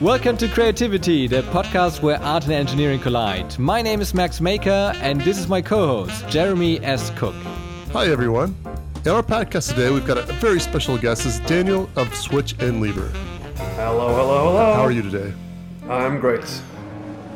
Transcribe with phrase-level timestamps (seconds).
[0.00, 3.58] Welcome to Creativity, the podcast where art and engineering collide.
[3.58, 7.10] My name is Max Maker, and this is my co host, Jeremy S.
[7.16, 7.34] Cook.
[7.92, 8.54] Hi, everyone.
[9.04, 11.24] In our podcast today, we've got a very special guest.
[11.24, 13.08] This is Daniel of Switch and Lever.
[13.74, 14.74] Hello, hello, hello.
[14.74, 15.34] How are you today?
[15.88, 16.46] I'm great.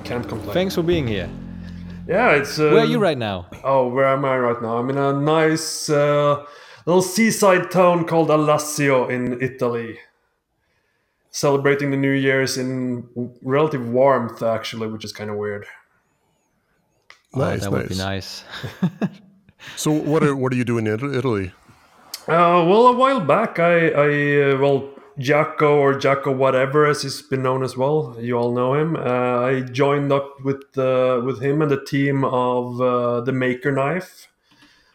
[0.04, 0.54] Can't complain.
[0.54, 1.28] Thanks for being here.
[2.06, 2.60] Yeah, it's.
[2.60, 3.48] Um, Where are you right now?
[3.64, 4.76] Oh, where am I right now?
[4.76, 6.46] I'm in a nice uh,
[6.86, 9.98] little seaside town called Alassio in Italy.
[11.32, 13.08] Celebrating the New Year's in
[13.42, 15.66] relative warmth, actually, which is kind of weird.
[17.34, 17.80] Nice, oh, that nice.
[17.80, 18.44] would be nice.
[19.76, 21.52] so, what are what are you doing in Italy?
[22.28, 27.22] Uh, well, a while back, I, I uh, well, Jacko or Jacko whatever, as he's
[27.22, 28.16] been known as well.
[28.20, 28.96] You all know him.
[28.96, 33.72] Uh, I joined up with uh, with him and the team of uh, the Maker
[33.72, 34.28] Knife.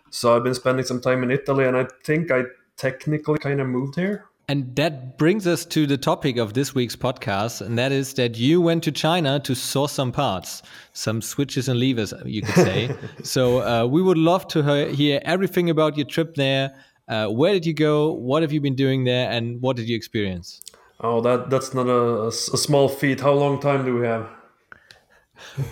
[0.10, 2.44] So I've been spending some time in Italy, and I think I
[2.78, 4.26] technically kind of moved here.
[4.50, 8.38] And that brings us to the topic of this week's podcast, and that is that
[8.38, 12.96] you went to China to source some parts, some switches and levers, you could say.
[13.24, 16.74] so uh, we would love to hear, everything about your trip there.
[17.10, 18.14] Uh, where did you go?
[18.14, 19.30] What have you been doing there?
[19.30, 20.62] And what did you experience?
[21.02, 23.20] Oh, that that's not a small feat.
[23.20, 24.30] How long time do we have?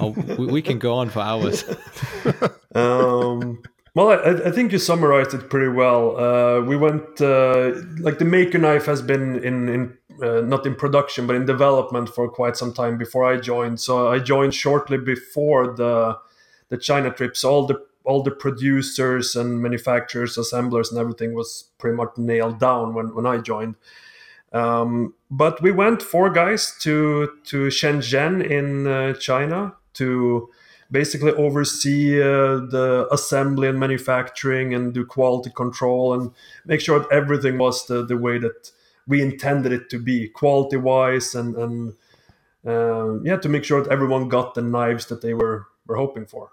[0.02, 1.64] Oh, we, we can go on for hours.
[2.76, 3.64] Um,
[3.96, 6.18] well, I, I think you summarized it pretty well.
[6.18, 10.76] Uh, we went uh, like the Maker Knife has been in in uh, not in
[10.76, 13.80] production but in development for quite some time before I joined.
[13.80, 16.18] So I joined shortly before the
[16.68, 17.38] the China trip.
[17.38, 22.59] So all the all the producers and manufacturers, assemblers, and everything was pretty much nailed
[22.59, 23.76] down when when I joined.
[24.52, 30.50] Um, but we went four guys to to Shenzhen in uh, China to
[30.96, 36.32] basically oversee uh, the assembly and manufacturing and do quality control and
[36.66, 38.72] make sure that everything was the, the way that
[39.06, 41.94] we intended it to be quality wise and and
[42.66, 46.26] uh, yeah to make sure that everyone got the knives that they were were hoping
[46.26, 46.46] for.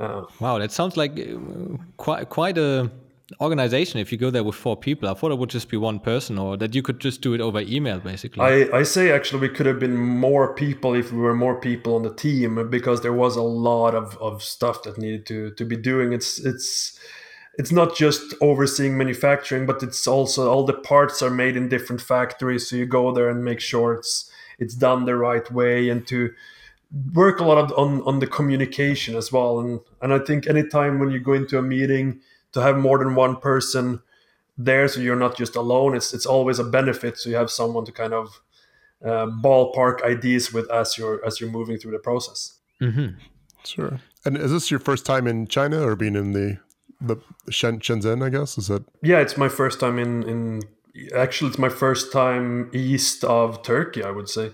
[0.00, 2.90] Uh, Wow, that sounds like uh, quite quite a
[3.40, 4.00] organization.
[4.00, 6.38] If you go there with four people, I thought it would just be one person,
[6.38, 8.42] or that you could just do it over email, basically.
[8.42, 11.94] I, I say actually we could have been more people if we were more people
[11.94, 15.64] on the team because there was a lot of, of stuff that needed to, to
[15.64, 16.12] be doing.
[16.12, 16.98] It's it's
[17.58, 22.00] it's not just overseeing manufacturing, but it's also all the parts are made in different
[22.00, 22.68] factories.
[22.68, 26.30] So you go there and make sure it's it's done the right way and to
[27.14, 29.60] work a lot of, on on the communication as well.
[29.60, 32.20] And and I think anytime when you go into a meeting
[32.52, 34.00] to have more than one person
[34.58, 37.84] there so you're not just alone it's it's always a benefit so you have someone
[37.84, 38.42] to kind of
[39.04, 43.18] uh, ballpark ideas with as you're as you're moving through the process mm-hmm.
[43.64, 44.00] Sure.
[44.24, 46.58] And is this your first time in China or being in the
[47.00, 47.16] the
[47.50, 48.24] Shen, Shenzhen?
[48.24, 50.62] I guess is that yeah it's my first time in in
[51.14, 54.50] actually it's my first time east of turkey i would say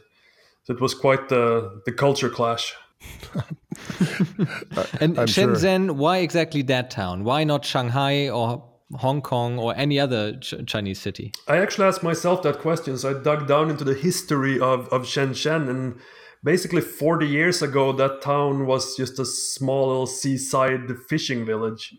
[0.62, 2.74] so it was quite the the culture clash
[5.00, 5.48] And I'm sure.
[5.48, 7.24] Shenzhen, why exactly that town?
[7.24, 8.64] Why not Shanghai or
[8.94, 11.32] Hong Kong or any other ch Chinese city?
[11.46, 12.96] I actually asked myself that question.
[12.98, 15.68] So I dug down into the history of, of Shenzhen.
[15.68, 16.00] And
[16.42, 21.94] basically, 40 years ago, that town was just a small little seaside fishing village.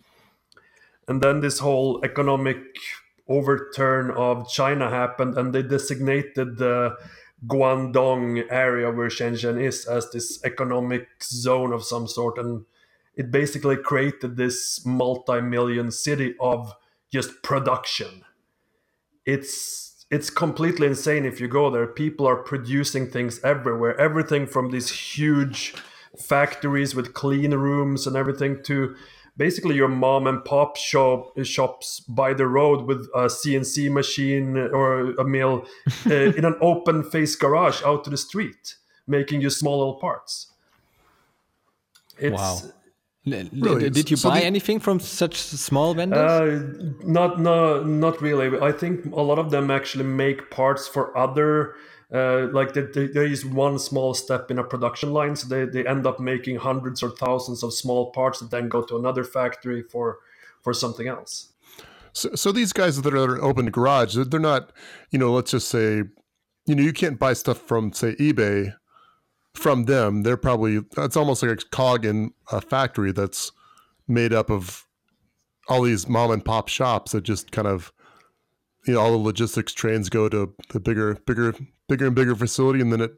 [1.08, 2.58] And then this whole economic
[3.28, 6.96] overturn of China happened, and they designated the
[7.48, 12.38] Guangdong area where Shenzhen is as this economic zone of some sort.
[12.38, 12.66] And
[13.16, 16.74] it basically created this multi-million city of
[17.12, 18.24] just production
[19.30, 24.72] it's it's completely insane if you go there people are producing things everywhere everything from
[24.72, 25.74] these huge
[26.18, 28.96] factories with clean rooms and everything to
[29.44, 31.20] basically your mom and pop shop
[31.56, 31.88] shops
[32.22, 35.54] by the road with a cnc machine or a mill
[36.06, 38.64] uh, in an open face garage out to the street
[39.08, 40.32] making you small little parts
[42.18, 42.58] it's Wow.
[43.26, 43.90] Really?
[43.90, 45.36] Did you So buy the- anything from such
[45.68, 46.32] small vendors?
[46.32, 48.48] Uh, not no not really.
[48.70, 51.76] I think a lot of them actually make parts for other.
[52.12, 55.66] Uh, like the, the, there is one small step in a production line, so they,
[55.66, 59.24] they end up making hundreds or thousands of small parts that then go to another
[59.24, 60.18] factory for
[60.62, 61.54] for something else.
[62.14, 64.16] so, so these guys that are open to garage?
[64.16, 64.74] They're, not,
[65.12, 65.32] you know.
[65.32, 66.04] Let's just say,
[66.66, 68.74] you know, you can't buy stuff from say eBay
[69.54, 70.24] from them.
[70.24, 73.52] They're probably that's almost like a cog in a factory that's
[74.08, 74.88] made up of
[75.68, 77.94] all these mom and pop shops that just kind of
[78.88, 81.54] you know all the logistics trains go to the bigger bigger
[81.90, 83.12] bigger and bigger facility and then it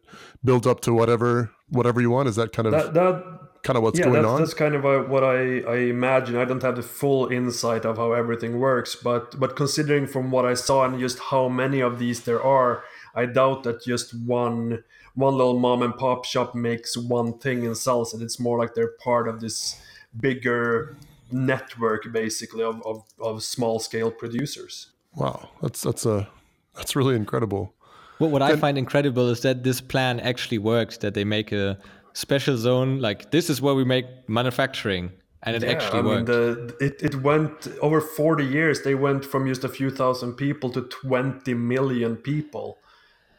[0.44, 3.83] builds up to whatever whatever you want is that kind of That that kind of
[3.83, 6.35] what's yeah, going that's, on that's kind of uh what I, I imagine.
[6.35, 10.45] I don't have the full insight of how everything works, but but considering from what
[10.45, 12.83] I saw and just how many of these there are,
[13.13, 14.83] I doubt that just one
[15.13, 18.21] one little mom and pop shop makes one thing and sells it.
[18.21, 19.81] It's more like they're part of this
[20.19, 20.95] bigger
[21.31, 24.88] network, basically, of, of, of small scale producers.
[25.15, 26.29] Wow, that's that's a
[26.75, 27.73] that's really incredible.
[28.21, 31.01] Well, what I find incredible is that this plan actually worked.
[31.01, 31.79] That they make a
[32.13, 36.25] special zone like this is where we make manufacturing, and it Yeah, actually I mean,
[36.25, 38.83] the, it, it went over 40 years.
[38.83, 42.77] They went from just a few thousand people to 20 million people.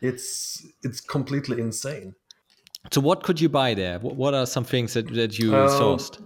[0.01, 2.17] It's it's completely insane.
[2.91, 4.01] so, what could you buy there?
[4.01, 6.21] What, what are some things that, that you Um, sourced?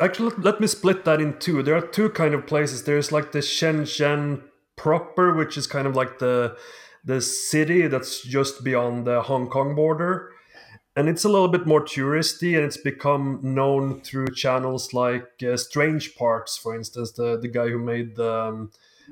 [0.00, 1.62] Actually, let, let me split that in two.
[1.62, 2.82] There are two kind of places.
[2.82, 4.42] There's like the Shenzhen
[4.74, 6.56] proper, which is kind of like the
[7.04, 10.32] the city that's just beyond the Hong Kong border,
[10.94, 15.56] and it's a little bit more touristy, and it's become known through channels like uh,
[15.56, 18.70] Strange Parts, for instance, the the guy who made the um,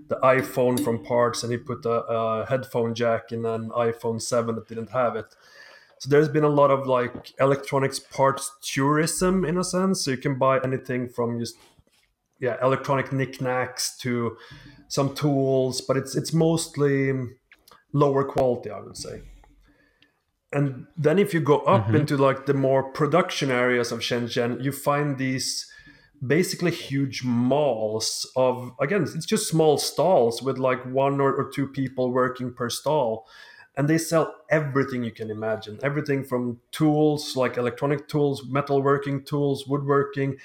[0.09, 4.55] the iPhone from parts, and he put a, a headphone jack in an iPhone Seven
[4.55, 5.27] that didn't have it.
[5.99, 10.05] So there's been a lot of like electronics parts tourism in a sense.
[10.05, 11.57] So you can buy anything from just
[12.39, 14.37] yeah electronic knickknacks to
[14.89, 17.13] some tools, but it's it's mostly
[17.93, 19.23] lower quality, I would say.
[20.53, 21.97] And then if you go up mm-hmm.
[21.97, 25.71] into like the more production areas of Shenzhen, you find these
[26.27, 31.67] basically huge malls of again it's just small stalls with like one or, or two
[31.67, 33.27] people working per stall.
[33.77, 35.79] And they sell everything you can imagine.
[35.83, 40.37] Everything from tools like electronic tools metalworking tools woodworking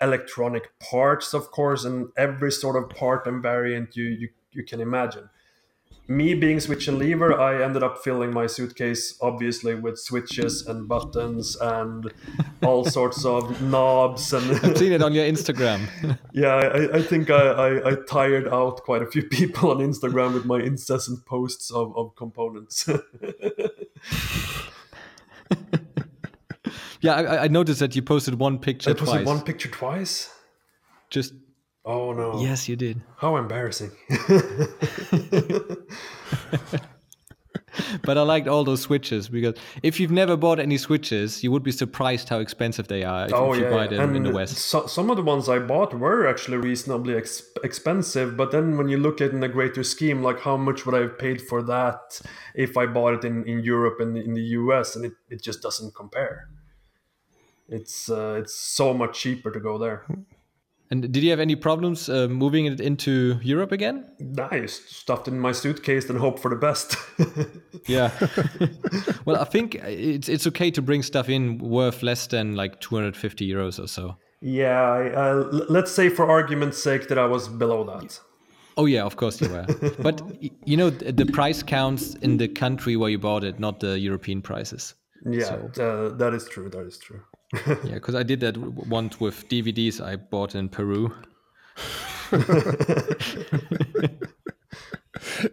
[0.00, 4.80] electronic parts of course and every sort of part and variant you you, you can
[4.80, 5.30] imagine
[6.08, 10.88] me being switch and lever i ended up filling my suitcase obviously with switches and
[10.88, 12.12] buttons and
[12.62, 15.88] all sorts of knobs and I've seen it on your Instagram.
[16.32, 20.34] yeah, I, I think I, I, I tired out quite a few people on Instagram
[20.34, 22.88] with my incessant posts of, of components.
[27.00, 29.26] yeah, I, I noticed that you posted one picture It was twice.
[29.26, 30.32] one picture twice?
[31.10, 31.34] Just
[31.84, 32.40] Oh no.
[32.40, 33.02] yes, you did.
[33.16, 33.90] How embarrassing.
[38.02, 41.62] But I liked all those switches because if you've never bought any switches, you would
[41.62, 43.70] be surprised how expensive they are if, oh if you yeah.
[43.70, 44.58] buy them in the And West.
[44.58, 48.88] So, some of the ones I bought were actually reasonably ex- expensive, but then when
[48.88, 51.40] you look at it in a greater scheme, like how much would I have paid
[51.40, 52.20] for that
[52.54, 55.62] if I bought it in, in Europe and in the US, and it, it just
[55.62, 56.48] doesn't compare.
[57.68, 60.04] It's uh, it's so much cheaper to go there.
[60.92, 64.04] And did you have any problems uh, moving it into Europe again?
[64.20, 64.74] Nice.
[64.74, 66.96] Stuffed in my suitcase and hope for the best.
[67.88, 68.10] Yeah.
[69.24, 73.48] well, I think it's it's okay to bring stuff in worth less than like 250
[73.48, 74.16] euros or so.
[74.40, 78.20] yeah, uh, let's say for argument's sake that I was below that.
[78.76, 79.66] Oh yeah, of course you were.
[79.98, 80.22] but
[80.64, 84.42] you know the price counts in the country where you bought it, not the European
[84.42, 84.94] prices.
[85.26, 86.68] Yeah, uh, that is true.
[86.68, 87.22] That is true.
[87.84, 91.14] Yeah, because I did that w- once with DVDs I bought in Peru.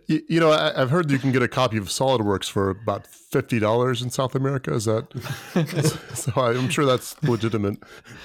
[0.08, 3.06] You, you know, I, I've heard you can get a copy of SolidWorks for about
[3.06, 4.74] fifty dollars in South America.
[4.74, 5.06] Is that?
[6.16, 7.78] so I, I'm sure that's legitimate.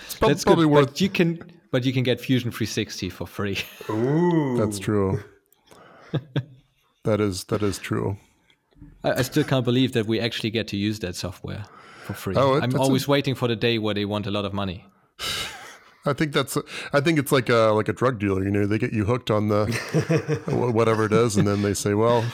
[0.07, 0.87] It's prob- That's probably good, worth.
[0.89, 3.59] but you can but you can get Fusion 360 for free.
[3.91, 4.57] Ooh.
[4.57, 5.23] That's true.
[7.03, 8.17] that is that is true.
[9.03, 11.65] I, I still can't believe that we actually get to use that software
[12.05, 12.35] for free.
[12.37, 14.45] Oh, it- I'm that's a- always waiting for the day where they want a lot
[14.45, 14.87] of money.
[16.07, 16.59] I think that's.
[16.93, 18.45] I think it's like a like a drug dealer.
[18.45, 19.65] You know, they get you hooked on the
[20.75, 22.25] whatever it is, and then they say, "Well,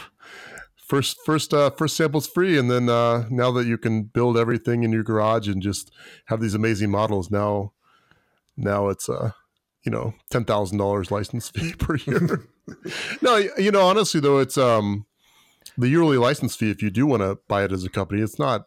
[0.89, 4.83] first first uh, first sample's free, and then uh, now that you can build everything
[4.83, 5.93] in your garage and just
[6.27, 7.73] have these amazing models, now
[8.57, 9.31] now it's uh
[9.85, 12.49] you know ten thousand dollars license fee per year."
[13.23, 15.07] no, you know, honestly though, it's um
[15.79, 18.39] the yearly license fee if you do want to buy it as a company, it's
[18.39, 18.67] not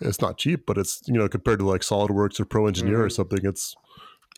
[0.00, 3.10] it's not cheap, but it's you know compared to like SolidWorks or Pro Engineer or
[3.10, 3.74] something, it's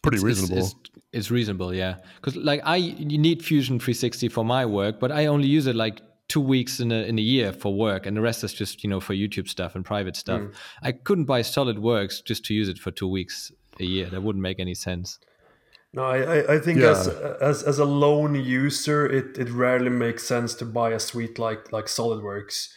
[0.02, 0.58] pretty It's- reasonable.
[0.66, 0.74] It's,
[1.12, 1.96] it's reasonable, yeah.
[2.16, 5.76] Because like I, you need Fusion 360 for my work, but I only use it
[5.76, 8.82] like two weeks in a in a year for work, and the rest is just
[8.82, 10.40] you know for YouTube stuff and private stuff.
[10.40, 10.54] Mm.
[10.82, 14.06] I couldn't buy SolidWorks just to use it for two weeks a year.
[14.10, 15.18] That wouldn't make any sense.
[15.94, 16.92] No, I, I- I think Yeah.
[16.92, 21.38] as as as a lone user, it, it rarely makes sense to buy a suite
[21.38, 22.68] like like SolidWorks.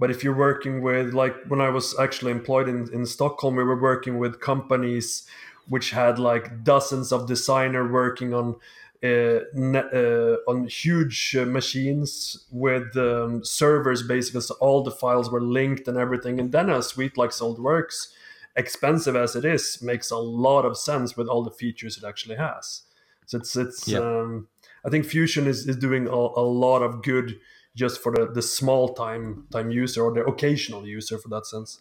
[0.00, 3.62] But if you're working with like when I was actually employed in, in Stockholm, we
[3.62, 5.26] were working with companies
[5.68, 8.56] which had like dozens of designer working on
[9.04, 14.40] uh, uh, on huge uh, machines with um, servers basically.
[14.40, 16.40] So all the files were linked and everything.
[16.40, 18.08] And then a suite like SolidWorks
[18.56, 22.36] expensive as it is makes a lot of sense with all the features it actually
[22.36, 22.82] has.
[23.26, 24.48] So it's it's um,
[24.84, 27.38] i think fusion is, is doing a, a lot of good
[27.76, 31.80] just for the, the small time time user or the occasional user for that sense.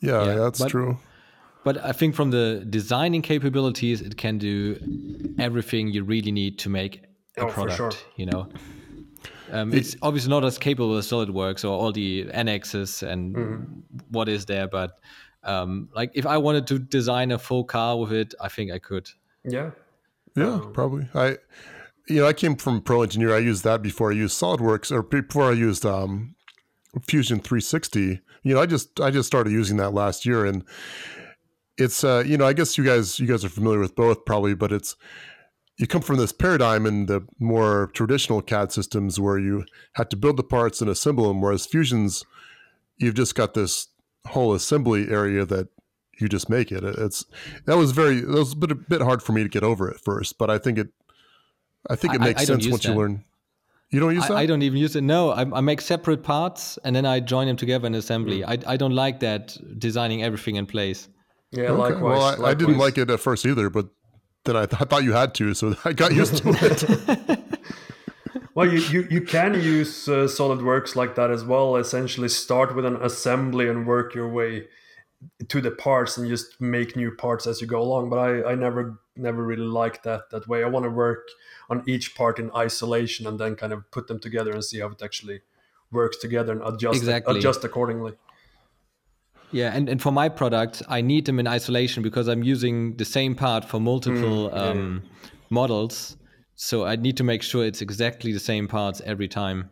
[0.00, 0.98] Yeah, Yeah, that's but- true.
[1.64, 4.76] But I think from the designing capabilities, it can do
[5.38, 7.04] everything you really need to make
[7.36, 7.76] a Oh, for product.
[7.76, 7.92] sure.
[8.16, 8.48] You know,
[9.52, 13.64] um, it's obviously not as capable as SolidWorks or all the annexes and Mm-hmm.
[14.10, 14.66] what is there.
[14.66, 14.98] But
[15.44, 18.80] um, like, if I wanted to design a full car with it, I think I
[18.80, 19.08] could.
[19.44, 19.70] Yeah.
[20.34, 21.06] Yeah, probably.
[21.14, 21.36] I,
[22.08, 23.34] you know, I came from Pro Engineer.
[23.34, 26.34] I used that before I used SolidWorks, or before I used um,
[27.06, 28.20] Fusion 360.
[28.42, 30.64] You know, I just I just started using that last year, and
[31.78, 34.54] it's uh, you know, I guess you guys you guys are familiar with both probably,
[34.54, 34.96] but it's
[35.78, 40.16] you come from this paradigm in the more traditional CAD systems where you had to
[40.16, 42.24] build the parts and assemble them, whereas Fusion's
[42.98, 43.88] you've just got this
[44.26, 45.68] whole assembly area that
[46.20, 46.84] you just make it.
[46.84, 47.24] It's
[47.66, 49.90] that was very that was a bit a bit hard for me to get over
[49.90, 50.88] at first, but I think it
[51.90, 53.24] I think it makes I don't sense use once you learn.
[53.90, 54.36] You don't use that?
[54.36, 55.02] I, I don't even use it.
[55.02, 58.40] No, I, I make separate parts and then I join them together in assembly.
[58.40, 58.64] Mm.
[58.66, 61.08] I, I don't like that designing everything in place.
[61.50, 61.72] Yeah, Okay.
[61.72, 62.02] likewise.
[62.02, 63.88] Well, I, I didn't like it at first either, but
[64.44, 67.38] then I, th- I thought you had to, so I got used to it.
[68.54, 71.76] Well, you, you, you can use uh, SolidWorks like that as well.
[71.76, 74.68] Essentially, start with an assembly and work your way
[75.48, 78.10] to the parts and just make new parts as you go along.
[78.10, 80.62] But I, I never never really liked that that way.
[80.62, 81.28] I want to work
[81.72, 84.88] on each part in isolation and then kind of put them together and see how
[84.88, 85.38] it actually
[85.90, 87.38] works together and adjust Exactly.
[87.38, 88.12] adjust accordingly.
[89.52, 93.04] Yeah, and, and for my product, I need them in isolation because I'm using the
[93.04, 95.02] same part for multiple Mm, yeah, um,
[95.50, 96.16] models.
[96.54, 99.70] So I need to make sure it's exactly the same parts every time.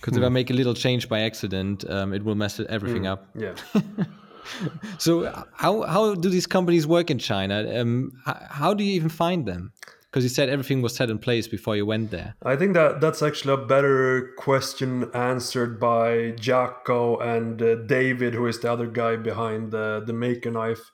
[0.00, 0.22] Because Hmm.
[0.22, 3.28] if I make a little change by accident, um, it will mess everything up.
[3.34, 3.54] Yeah.
[4.98, 7.56] So uh, how how do these companies work in China?
[7.80, 9.72] Um, how, how do you even find them?
[10.12, 12.34] Because you said everything was set in place before you went there.
[12.42, 18.46] I think that that's actually a better question answered by Jaco and uh, David, who
[18.46, 20.90] is the other guy behind the the Maker Knife.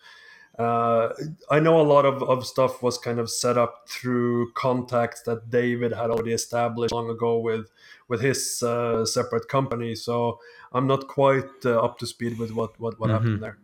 [0.56, 1.14] Uh,
[1.50, 5.50] I know a lot of, of stuff was kind of set up through contacts that
[5.50, 7.70] David had already established long ago with
[8.06, 9.96] with his uh, separate company.
[9.96, 10.38] So
[10.72, 13.58] I'm not quite uh, up to speed with what what, what happened there.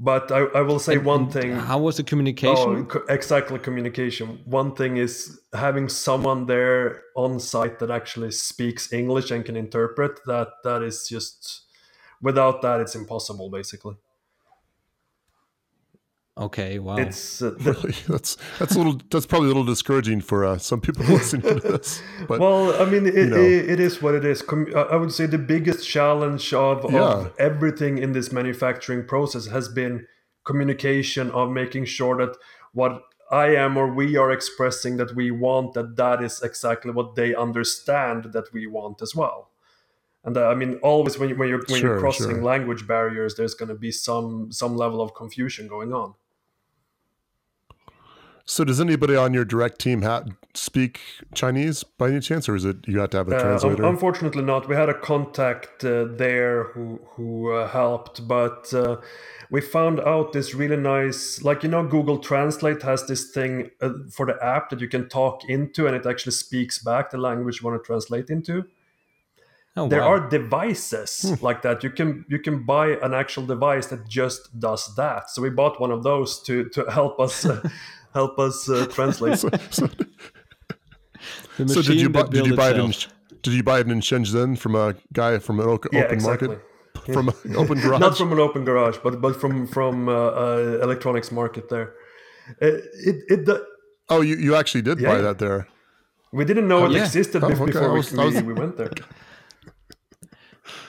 [0.00, 1.52] But I, I will say one thing.
[1.52, 2.88] How was the communication?
[2.88, 3.58] Oh, exactly.
[3.58, 4.40] Communication.
[4.44, 10.20] One thing is having someone there on site that actually speaks English and can interpret.
[10.26, 11.62] That that is just
[12.22, 13.50] without that, it's impossible.
[13.50, 13.96] Basically,
[16.38, 16.96] Okay, wow.
[16.96, 20.56] it's uh, the, Really, that's that's a little that's probably a little discouraging for uh,
[20.58, 22.00] some people listening to this.
[22.28, 22.80] But well.
[22.80, 23.36] I mean, it, know.
[23.36, 24.40] it, it is what it is.
[24.42, 27.00] Com- I I would say the biggest challenge of, Yeah.
[27.02, 30.06] of everything in this manufacturing process has been
[30.44, 32.36] communication of making sure that
[32.72, 37.14] what I am or we are expressing that we want that that is exactly what
[37.16, 39.50] they understand that we want as well.
[40.24, 42.42] And uh, I mean, always when you, when you're when Sure, you're crossing sure.
[42.42, 46.14] language barriers, there's going to be some some level of confusion going on.
[48.50, 50.24] So, does anybody on your direct team ha-
[50.54, 51.00] speak
[51.34, 53.84] Chinese by any chance, or is it you have to have a Uh, un- translator?
[53.84, 54.68] unfortunately, not.
[54.68, 58.96] We had a contact uh, there who who uh, helped, but uh,
[59.50, 63.90] we found out this really nice, like you know, Google Translate has this thing uh,
[64.10, 67.60] for the app that you can talk into, and it actually speaks back the language
[67.60, 68.64] you want to translate into.
[69.76, 70.08] oh, There wow.
[70.14, 71.84] are devices like that.
[71.84, 75.30] You can you can buy an actual device that just does that.
[75.30, 77.46] So we bought one of those to to help us.
[78.14, 79.38] Help us uh, translate.
[79.42, 79.88] so, so,
[81.66, 82.92] so did you machine buy did you built buy it in
[83.42, 86.48] did you buy it in Shenzhen from a guy from an o- yeah, open exactly.
[86.48, 86.64] market
[87.14, 88.00] from an open garage?
[88.00, 91.94] not from an open garage, but but from from uh, uh, electronics market there.
[92.62, 92.66] Uh,
[93.06, 93.64] it it the,
[94.08, 95.68] oh, you, you actually did buy that there.
[96.32, 97.04] we didn't know it yeah.
[97.04, 97.72] existed Oh, bef- okay.
[97.72, 98.90] before I we, was- was- we, we went there.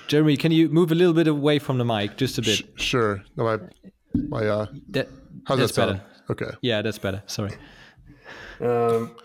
[0.07, 2.57] Jeremy, can you move a little bit away from the mic, just a bit?
[2.57, 3.23] Sh- sure.
[3.35, 3.59] No, my
[4.29, 5.07] my uh, That,
[5.45, 5.97] how's that's that sound?
[5.99, 6.05] better.
[6.29, 7.23] Okay, Yeah, that's better.
[7.25, 7.51] Sorry.
[8.61, 9.15] Um,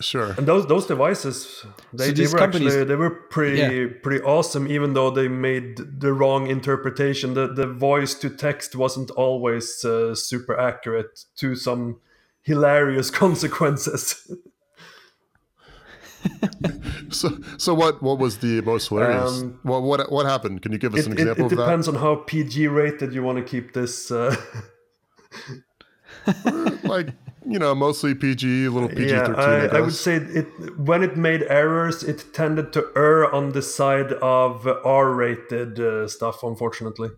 [0.00, 0.34] sure.
[0.38, 3.88] and those those devices, they, So they were actually they were pretty Yeah.
[4.02, 4.66] pretty awesome.
[4.66, 10.14] Even though they made the wrong interpretation, the the voice to text wasn't always uh,
[10.14, 12.00] super accurate to some
[12.42, 14.30] hilarious consequences.
[17.10, 19.42] So so what what was the most hilarious?
[19.42, 20.62] Um, what what what happened?
[20.62, 21.64] Can you give us it, an example it of that?
[21.64, 24.10] depends on how PG rated you want to keep this.
[24.10, 24.34] Uh,
[26.84, 27.08] Like
[27.46, 29.70] you know, mostly PG, a little PG yeah, thirteen.
[29.70, 30.46] I, I, I would say it
[30.78, 36.42] when it made errors, it tended to err on the side of R-rated uh, stuff.
[36.42, 37.10] Unfortunately,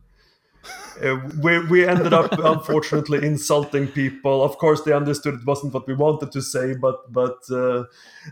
[1.03, 4.43] uh, we, we ended up unfortunately insulting people.
[4.43, 7.85] Of course, they understood it wasn't what we wanted to say, but but uh,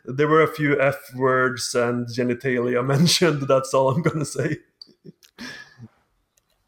[0.05, 3.43] there were a few f words and genitalia mentioned.
[3.49, 4.59] That's all I'm gonna say.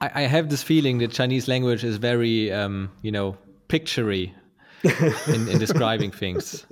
[0.00, 4.32] I, I have this feeling that Chinese language is very, um, you know, picturey
[5.26, 6.66] in, in describing things.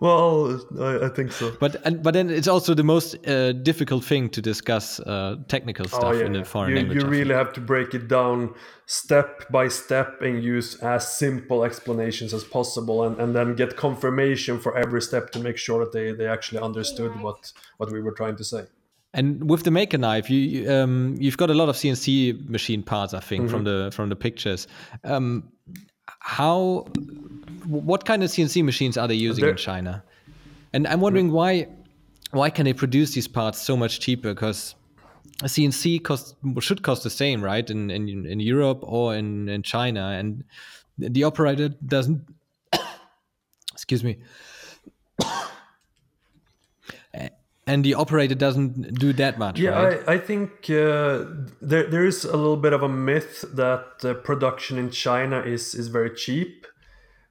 [0.00, 1.54] Well, I, I, think so.
[1.60, 5.86] But and, but then it's also the most uh, difficult thing to discuss uh, technical
[5.86, 6.26] oh, stuff oh, yeah.
[6.26, 7.02] in a foreign you, language.
[7.02, 8.54] You really have to break it down
[8.86, 14.58] step by step and use as simple explanations as possible, and, and then get confirmation
[14.58, 18.12] for every step to make sure that they, they actually understood what what we were
[18.12, 18.64] trying to say.
[19.12, 23.14] And with the maker knife, you um, you've got a lot of CNC machine parts,
[23.14, 23.50] I think, mm -hmm.
[23.50, 24.68] from the from the pictures.
[25.04, 25.52] Um,
[26.26, 26.84] how
[27.66, 30.02] what kind of CNC machines are they using They're, in China?
[30.72, 31.68] And I'm wondering why
[32.32, 34.34] why can they produce these parts so much cheaper?
[34.34, 34.74] Because
[35.42, 37.70] a CNC cost should cost the same, right?
[37.70, 40.42] In in, in Europe or in, in China, and
[40.98, 42.22] the operator doesn't.
[43.72, 44.18] excuse me.
[47.66, 49.58] And the operator doesn't do that much.
[49.58, 50.08] Yeah, right?
[50.08, 51.24] I, I think uh,
[51.60, 55.74] there there is a little bit of a myth that uh, production in China is
[55.74, 56.66] is very cheap.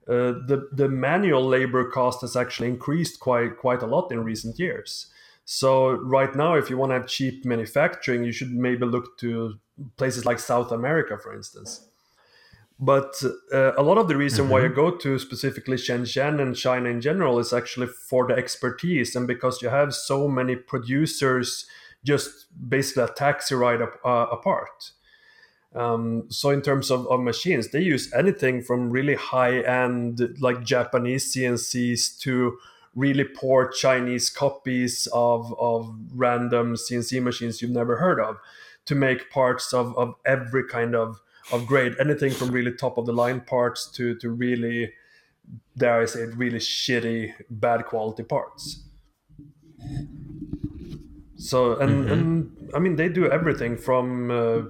[0.07, 4.59] Uh, the the manual labor cost has actually increased quite quite a lot in recent
[4.59, 5.07] years.
[5.45, 9.59] So right now, if you want to have cheap manufacturing, you should maybe look to
[9.95, 11.87] places like South America, for instance.
[12.79, 14.53] But uh, a lot of the reason mm-hmm.
[14.53, 19.15] why I go to specifically Shenzhen and China in general is actually for the expertise
[19.15, 21.67] and because you have so many producers
[22.03, 24.91] just basically a taxi ride up, uh, apart.
[25.73, 30.63] Um, so in terms of, of machines, they use anything from really high end like
[30.63, 32.57] Japanese CNCs to
[32.93, 38.37] really poor Chinese copies of, of random CNC machines you've never heard of
[38.85, 41.19] to make parts of, of every kind of
[41.51, 44.93] of grade, anything from really top of the line parts to to really,
[45.77, 48.83] dare I say, it, really shitty, bad quality parts.
[51.37, 52.11] So and mm-hmm.
[52.11, 54.61] and I mean they do everything from uh,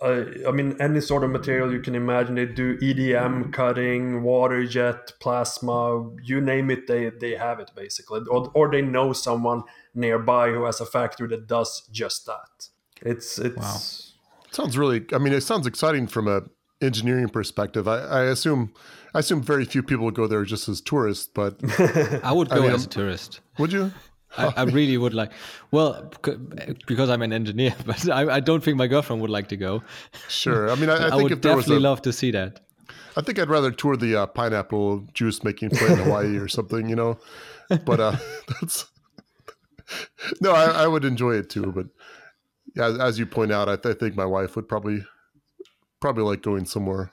[0.00, 2.36] uh, I mean any sort of material you can imagine.
[2.36, 6.86] They do EDM cutting, water jet, plasma, you name it.
[6.86, 11.28] They they have it basically, or or they know someone nearby who has a factory
[11.28, 12.68] that does just that.
[13.02, 13.56] It's it's.
[13.56, 14.07] Wow
[14.50, 15.04] Sounds really.
[15.12, 16.42] I mean, it sounds exciting from a
[16.80, 17.88] engineering perspective.
[17.88, 18.72] I, I assume,
[19.14, 21.56] I assume very few people go there just as tourists, but
[22.24, 23.40] I would go I mean, as a tourist.
[23.58, 23.92] Would you?
[24.36, 25.32] I, I, really would like.
[25.70, 26.10] Well,
[26.86, 29.82] because I'm an engineer, but I, I, don't think my girlfriend would like to go.
[30.28, 30.70] Sure.
[30.70, 32.60] I mean, I, I think would definitely a, love to see that.
[33.16, 36.88] I think I'd rather tour the uh, pineapple juice making plant in Hawaii or something,
[36.88, 37.18] you know.
[37.84, 38.16] But uh,
[38.60, 38.86] that's
[40.40, 41.72] no, I, I would enjoy it too.
[41.72, 41.86] But
[42.78, 45.04] yeah, as you point out, I, th- I think my wife would probably
[46.00, 47.12] probably like going somewhere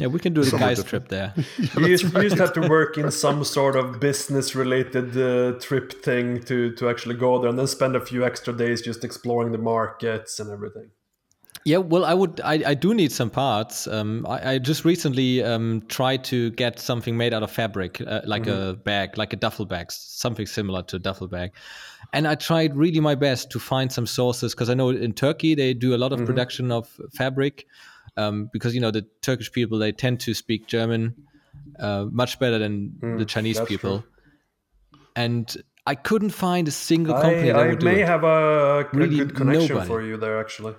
[0.00, 1.34] yeah, we can do the guys trip there.
[1.36, 2.14] yeah, you, used, right.
[2.14, 6.42] you used to have to work in some sort of business related uh, trip thing
[6.44, 9.58] to to actually go there and then spend a few extra days just exploring the
[9.58, 10.90] markets and everything.
[11.66, 12.40] Yeah, well, I would.
[12.40, 13.86] I, I do need some parts.
[13.86, 18.22] Um, I, I just recently um, tried to get something made out of fabric, uh,
[18.24, 18.70] like mm-hmm.
[18.70, 21.50] a bag, like a duffel bag, something similar to a duffel bag.
[22.12, 25.54] And I tried really my best to find some sources because I know in Turkey
[25.54, 26.26] they do a lot of mm-hmm.
[26.26, 27.66] production of fabric
[28.16, 31.14] um, because you know the Turkish people they tend to speak German
[31.78, 34.00] uh, much better than mm, the Chinese people.
[34.00, 35.00] True.
[35.16, 38.26] And I couldn't find a single company I, that I would may do have a,
[38.26, 39.88] a really good connection nobody.
[39.88, 40.74] for you there actually.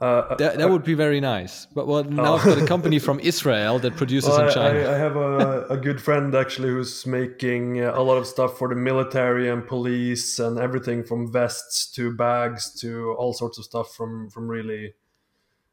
[0.00, 1.66] Uh, uh, that, that uh, would be very nice.
[1.66, 2.36] But well, now oh.
[2.36, 4.80] I've got a company from Israel that produces well, in China.
[4.80, 8.68] I, I have a, a, good friend actually who's making a lot of stuff for
[8.68, 13.94] the military and police and everything from vests to bags to all sorts of stuff
[13.94, 14.94] from from really,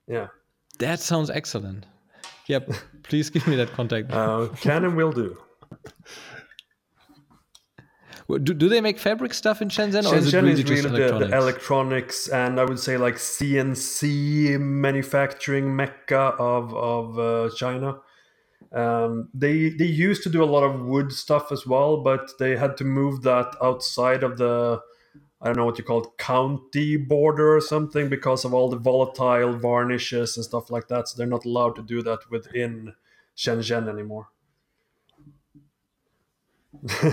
[0.07, 0.27] yeah.
[0.77, 1.87] That sounds excellent.
[2.47, 2.73] Yep.
[3.03, 4.11] Please give me that contact.
[4.11, 5.37] Uh, can and will do.
[8.37, 10.81] Do, do they make fabric stuff in Shenzhen, Shenzhen or is it really, is really
[10.81, 11.19] electronics?
[11.19, 17.99] The, the electronics and I would say like CNC manufacturing mecca of of uh, China.
[18.71, 22.55] Um, they they used to do a lot of wood stuff as well, but they
[22.55, 24.81] had to move that outside of the
[25.41, 28.77] I don't know what you call it, county border or something because of all the
[28.77, 31.07] volatile varnishes and stuff like that.
[31.07, 32.93] So they're not allowed to do that within
[33.35, 34.27] Shenzhen anymore.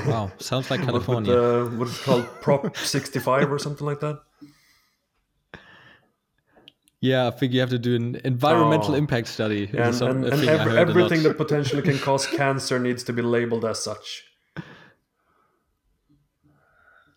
[0.06, 1.32] Wow, sounds like California.
[1.32, 2.26] what, uh, what is it called?
[2.40, 4.20] Prop 65 or something like that?
[7.00, 8.98] Yeah, I think you have to do an environmental oh.
[8.98, 9.70] impact study.
[9.72, 13.64] And, some, and, and every, everything that potentially can cause cancer needs to be labeled
[13.64, 14.24] as such.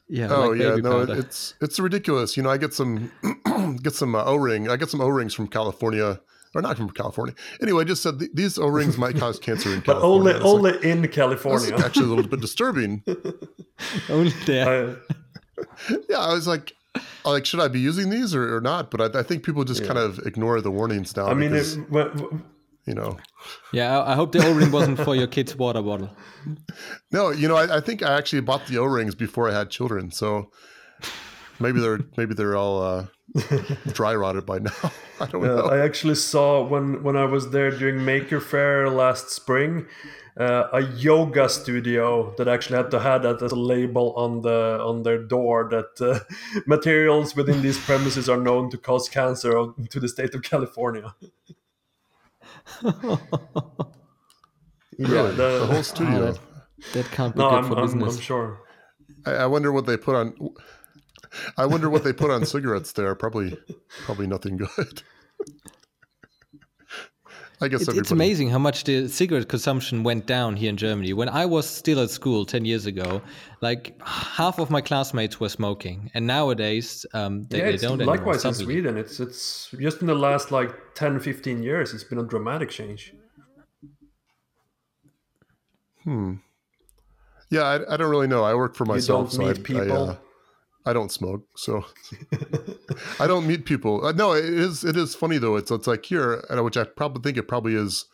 [0.08, 0.28] Yeah.
[0.30, 1.20] Oh like yeah, no, powder.
[1.20, 2.36] it's it's ridiculous.
[2.36, 3.12] You know, I get some
[3.82, 4.70] get some uh, O ring.
[4.70, 6.20] I get some O rings from California,
[6.54, 7.34] or not from California.
[7.62, 10.18] Anyway, I just said th- these O rings might cause cancer in But California.
[10.18, 11.76] only It's like, only in this is California.
[11.78, 13.04] actually a little bit disturbing.
[14.10, 14.90] only there.
[14.90, 14.96] I-
[16.10, 16.74] Yeah, I was like,
[17.24, 18.90] like should I be using these or, or not?
[18.92, 21.28] But I, I think people just kind of ignore the warnings now.
[21.28, 22.44] I mean, because, it, when-
[22.88, 23.18] you know,
[23.72, 26.10] yeah, I, I hope the O-ring wasn't for your kid's water bottle.
[27.12, 29.70] no, you know, I, I think I actually bought the O rings before I had
[29.70, 30.50] children, so
[31.62, 33.06] maybe they're maybe they're all uh,
[33.94, 34.72] dry rotted by now.
[35.20, 35.66] I don't Uh, know.
[35.68, 39.86] I actually saw when when I was there during Maker Faire last spring,
[40.40, 44.80] uh, a yoga studio that actually had to have that as a label on the
[44.84, 46.20] on their door that uh,
[46.66, 49.52] materials within these premises are known to cause cancer
[49.90, 51.14] to the state of California.
[54.98, 56.20] yeah, the, the whole studio.
[56.32, 56.40] that-
[56.94, 58.16] That can't be no, good I'm, for I'm, business.
[58.16, 58.60] I'm sure.
[59.28, 60.34] I, I wonder what they put on.
[61.58, 63.16] I wonder what they put on cigarettes there.
[63.16, 63.58] Probably,
[64.06, 65.04] probably nothing good.
[67.64, 71.14] I guess It's, it's amazing how much the cigarette consumption went down here in Germany.
[71.14, 73.22] When I was still at school 10 years ago,
[73.62, 76.10] like half of my classmates were smoking.
[76.16, 78.56] And nowadays, um, they, yeah, they it's don't anymore, likewise in.
[78.56, 78.98] Sweden.
[78.98, 83.14] It's it's just in the last like 10, 15 years, it's been a dramatic change.
[86.04, 86.36] Hmm.
[87.52, 88.44] Yeah, I, I don't really know.
[88.44, 90.10] I work for myself, don't so meet I, people?
[90.10, 90.16] I, uh,
[90.86, 91.86] I don't smoke, so
[93.20, 94.06] I don't meet people.
[94.06, 95.56] Uh, no, it is it is funny though.
[95.56, 98.06] It's it's like here, which I probably think it probably is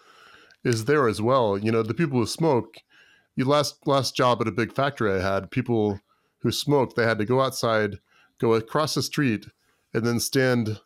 [0.63, 1.57] is there as well.
[1.57, 2.77] You know, the people who smoke.
[3.35, 6.01] You last last job at a big factory I had, people
[6.39, 7.99] who smoked, they had to go outside,
[8.39, 9.45] go across the street,
[9.93, 10.79] and then stand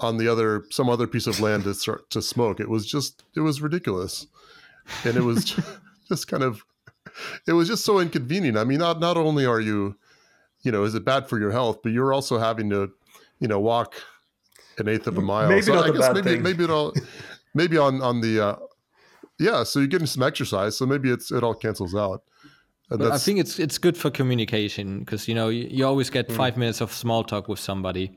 [0.00, 2.60] on the other some other piece of land to start to smoke.
[2.60, 4.26] It was just it was ridiculous,
[5.04, 5.44] and it was
[6.08, 6.64] just kind of
[7.46, 8.56] it was just so inconvenient.
[8.56, 9.96] I mean, not not only are you,
[10.62, 12.90] you know, is it bad for your health, but you're also having to,
[13.40, 13.94] you know, walk
[14.78, 15.48] an eighth of a mile.
[15.48, 16.42] Maybe so not I a guess bad maybe thing.
[16.42, 16.92] maybe it all
[17.54, 18.56] maybe on on the uh,
[19.38, 19.62] yeah.
[19.64, 22.22] So you're getting some exercise, so maybe it's it all cancels out.
[22.90, 26.10] And But I think it's it's good for communication because you know you, you always
[26.10, 28.16] get five minutes of small talk with somebody.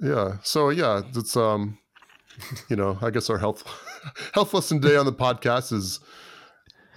[0.00, 0.36] yeah.
[0.42, 1.78] So yeah, it's um,
[2.68, 3.64] you know, I guess our health
[4.34, 6.00] health lesson today on the podcast is.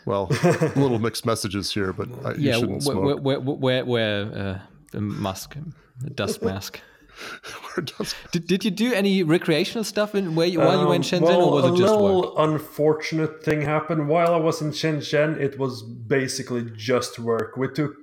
[0.05, 3.23] Well, a little mixed messages here, but I, you yeah, shouldn't where, smoke.
[3.23, 4.59] where, where, where, where uh,
[4.91, 5.55] the mask,
[5.99, 6.79] the dust mask.
[7.73, 10.95] Where does- Did, did you do any recreational stuff in where you, while you were
[10.95, 12.33] in Um, Shenzhen, well, or was a it just little work?
[12.37, 15.39] unfortunate thing happened while I was in Shenzhen.
[15.39, 17.55] It was basically just work.
[17.55, 17.95] We took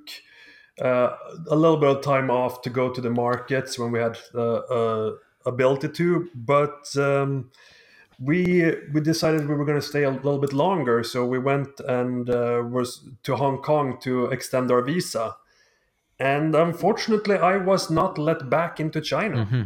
[0.81, 1.11] uh,
[1.49, 4.41] a little bit of time off to go to the markets when we had uh,
[4.79, 5.13] uh,
[5.45, 7.51] ability to, but um,
[8.25, 11.03] we we decided we were going to stay a little bit longer.
[11.03, 15.37] So we went and uh, was to Hong Kong to extend our visa.
[16.19, 19.39] And unfortunately, I was not let back into China.
[19.47, 19.63] Mm-hmm.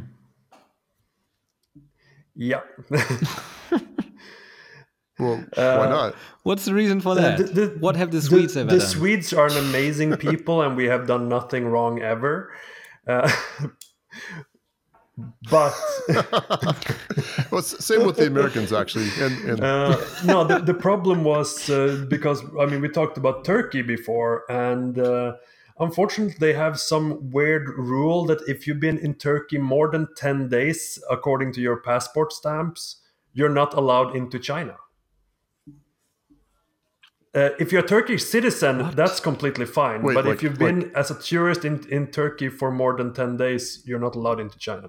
[2.34, 2.60] Yeah.
[5.18, 6.14] well, why not?
[6.42, 7.34] What's the reason for that?
[7.40, 8.86] Uh, the- the- what have the Swedes the, ever the done?
[8.86, 12.52] Swedes are an amazing people, and we have done nothing wrong ever.
[13.06, 13.30] Uh,
[15.50, 15.74] but
[17.50, 21.70] well, s- same with the Americans actually, and and uh, no, the, the problem was
[21.70, 25.34] uh, because I mean we talked about Turkey before, and uh,
[25.80, 30.48] unfortunately they have some weird rule that if you've been in Turkey more than ten
[30.48, 33.00] days, according to your passport stamps,
[33.32, 34.76] you're not allowed into China.
[37.34, 40.02] Uh, if you're a Turkish citizen, that's completely fine.
[40.02, 42.96] Wait, but like- if you've like- been as a tourist in, in Turkey for more
[42.96, 44.88] than 10 days, you're not allowed into China.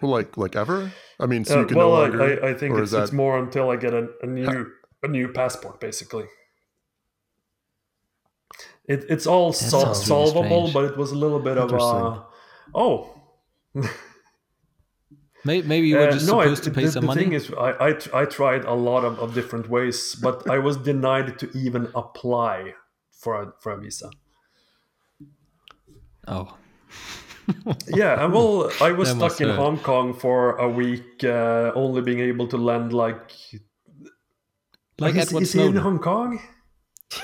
[0.00, 0.92] Well, like like ever.
[1.20, 2.44] I mean, so Uh, you can well, no I, longer.
[2.44, 4.70] I, I think or it's, is it's more until I get a, a new
[5.02, 6.26] a new passport, basically.
[8.84, 10.72] It, it's all sol- sounds really solvable, strange.
[10.74, 12.24] but it was a little bit of a
[12.74, 13.14] oh.
[15.44, 17.22] May- Maybe you were Uh, just no, supposed it- to pay the, some the money.
[17.24, 20.76] thing is, I, I, I tried a lot of, of different ways, but I was
[20.76, 22.74] denied to even apply
[23.12, 24.10] for a, for a visa.
[26.26, 26.56] oh,
[27.88, 29.56] Yeah, and well, I was That stuck in hurt.
[29.56, 33.32] Hong Kong for a week, uh, only being able to land like.
[34.98, 36.40] like is, Edward is he in Hong Kong?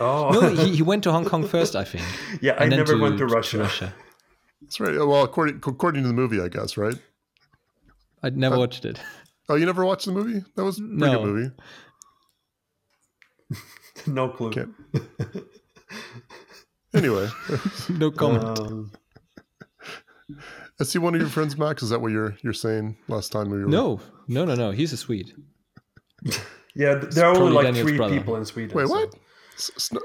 [0.00, 2.04] oh, no, he, he went to Hong Kong first, I think.
[2.42, 3.58] yeah, I and then never to- went to to Russia.
[3.58, 3.94] Russia.
[4.62, 4.94] That's right.
[4.96, 6.96] Well, according according to the movie, I guess, right?
[8.22, 9.00] I'd never watched it.
[9.48, 10.44] Oh, you never watched the movie?
[10.56, 11.24] That was a pretty No.
[11.24, 11.50] good movie.
[14.06, 14.52] no clue.
[16.92, 17.28] Can't- Anyway,
[17.90, 18.58] No comment.
[18.58, 18.92] Um,
[20.80, 21.82] I see one of your friends, Max.
[21.82, 23.66] Is that what you're you're saying last time we were?
[23.66, 24.70] no, no, no, no.
[24.70, 25.32] He's a Swede.
[26.74, 28.16] Yeah, th- there are only like Daniel's three brother.
[28.16, 28.76] people in Sweden.
[28.76, 29.14] Wait, what?
[29.56, 30.00] S- Sno-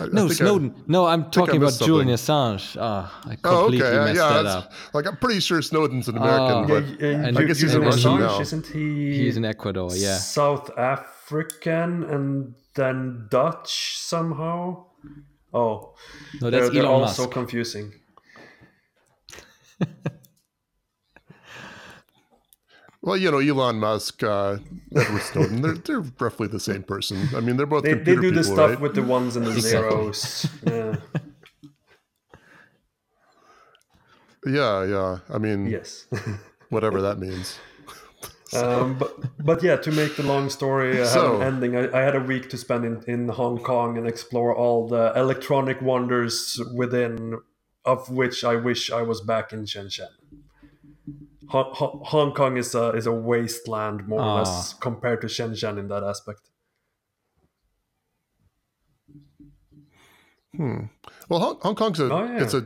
[0.00, 0.74] I- I No, I- Snowden.
[0.86, 2.08] no, I'm talking about missed Julian.
[2.08, 2.76] Assange.
[2.80, 3.76] Ah, I Oh, okay.
[3.78, 4.72] Yeah, messed yeah, that up.
[4.94, 6.66] Like, I'm pretty sure Snowden's an American, Oh.
[6.66, 8.40] but Yeah, and and I guess he's in Julian Russia Assange, now.
[8.40, 9.18] Isn't he?
[9.24, 10.16] He's in Ecuador, yeah.
[10.16, 14.86] South African and then Dutch somehow.
[15.52, 15.94] Oh,
[16.40, 17.32] No, they're, that's they're Elon also Musk.
[17.32, 17.92] confusing.
[23.02, 24.58] well, you know, Elon Musk, uh,
[24.96, 27.28] Edward Snowden, they're they're roughly the same person.
[27.36, 28.80] I mean, they're both They, they computer do the people, stuff right?
[28.80, 30.46] with the ones and the zeros.
[30.66, 30.96] Yeah.
[34.46, 35.18] Yeah, yeah.
[35.32, 36.06] I mean, yes.
[36.68, 37.58] whatever that means.
[38.56, 39.12] Um, but
[39.44, 42.20] but yeah, to make the long story uh, So- an ending, I, I had a
[42.20, 47.38] week to spend in, in Hong Kong and explore all the electronic wonders within,
[47.84, 50.08] of which I wish I was back in Shenzhen.
[51.48, 54.34] Hong Kong is a is a wasteland more or Ah.
[54.38, 56.40] less compared to Shenzhen in that aspect.
[60.56, 60.84] Hmm.
[61.28, 62.42] Well, Hong, Hong Kong's a Oh, yeah.
[62.42, 62.64] it's a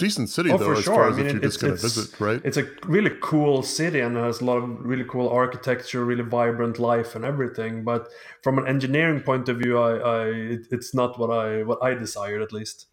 [0.00, 0.94] decent city Oh, though, for as sure.
[0.94, 2.40] far I as mean, if you're just going to visit, right?
[2.44, 6.78] It's a really cool city and has a lot of really cool architecture, really vibrant
[6.78, 7.84] life and everything.
[7.84, 8.08] But
[8.42, 11.94] from an engineering point of view, I, I it, it's not what I what I
[11.94, 12.86] desired at least.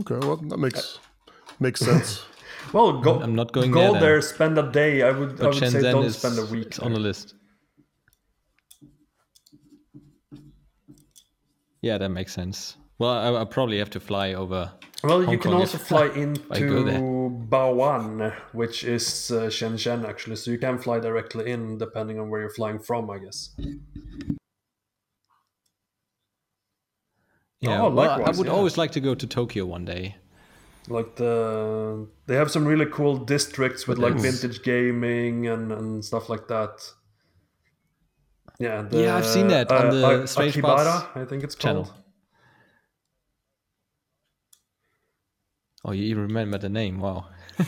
[0.00, 2.24] Okay, well, that makes uh, makes sense.
[2.72, 5.02] Well, go, I'm not going go there there, spend a day.
[5.02, 6.66] I would, I But would say don't is spend a week.
[6.66, 7.34] it's on the list.
[11.88, 12.76] Yeah, that makes sense.
[12.98, 14.70] Well, I, I probably have to fly over.
[15.02, 16.84] Well, you can Kong also fly into.
[17.48, 20.36] Baoan, which is uh, Shenzhen actually.
[20.36, 23.54] So you can fly directly in, depending on where you're flying from, I guess.
[27.60, 28.52] Yeah, Oh, well, I would yeah.
[28.52, 30.16] always like to go to Tokyo one day.
[30.88, 34.42] Like the they have some really cool districts with like Yes.
[34.42, 36.92] vintage gaming and, and stuff like that.
[38.58, 41.54] Yeah, the, Yeah, I've seen that on the A- Strange Akihabara, Spots I think it's
[41.54, 41.84] channel.
[41.84, 41.94] called.
[45.84, 46.98] Oh, you even remember the name?
[47.00, 47.26] Wow.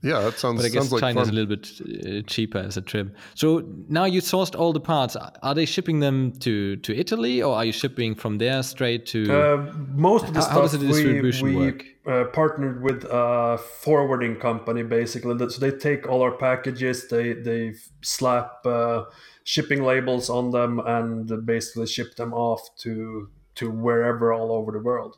[0.00, 1.34] Yeah, that sounds But I guess sounds like China's fun.
[1.36, 1.68] a little bit
[2.06, 3.16] uh, cheaper as a trip.
[3.34, 5.16] So now you sourced all the parts.
[5.16, 9.24] Are they shipping them to, to Italy or are you shipping from there straight to?
[9.24, 11.84] Uh, most of the How- how does stuff the we, distribution we work?
[12.06, 15.36] uh, partnered with a forwarding company basically.
[15.50, 19.02] So they take all our packages, they they slap uh,
[19.48, 24.78] shipping labels on them, and basically ship them off to to wherever all over the
[24.78, 25.16] world.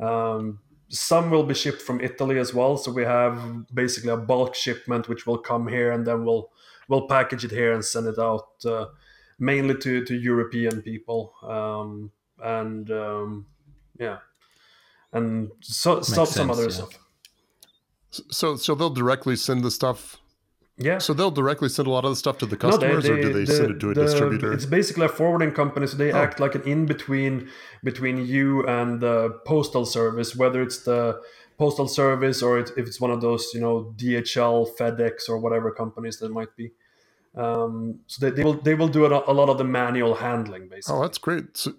[0.00, 2.76] Um, some will be shipped from Italy as well.
[2.76, 6.50] So we have basically a bulk shipment which will come here, and then we'll
[6.88, 8.86] we'll package it here and send it out uh,
[9.38, 11.32] mainly to to European people.
[11.44, 12.10] Um,
[12.42, 13.46] and um,
[13.96, 14.18] yeah,
[15.12, 16.68] and so, some some sense, other yeah.
[16.68, 16.98] stuff.
[18.10, 20.18] So so they'll directly send the stuff.
[20.82, 20.98] Yeah.
[20.98, 23.32] So they'll directly send a lot of the stuff to the No, customers, or do
[23.32, 24.52] they the- send it to a the- distributor?
[24.52, 26.16] It's basically a forwarding company, so they Oh.
[26.24, 27.48] act like an in between
[27.84, 31.20] between you and the postal service, whether it's the
[31.58, 35.70] postal service or it, if it's one of those, you know, DHL, FedEx, or whatever
[35.70, 36.72] companies that might be.
[37.34, 40.14] Um, so they, they will they will do a, lot- a lot of the manual
[40.16, 40.98] handling, basically.
[40.98, 41.56] Oh, that's great.
[41.56, 41.72] So,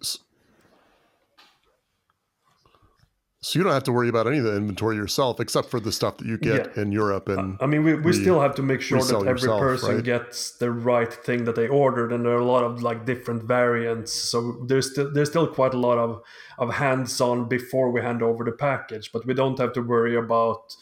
[3.43, 5.91] so you don't have to worry about any of the inventory yourself, except for the
[5.91, 6.81] stuff that you get Yeah.
[6.81, 7.27] in Europe.
[7.29, 9.95] And I mean, we, we re- still have to make sure that every yourself, person
[9.95, 10.03] right?
[10.03, 13.43] gets the right thing that they ordered, and there are a lot of like different
[13.43, 14.11] variants.
[14.31, 14.37] So
[14.69, 16.21] there's still there's still quite a lot of
[16.57, 20.75] of hands-on before we hand over the package, but we don't have to worry about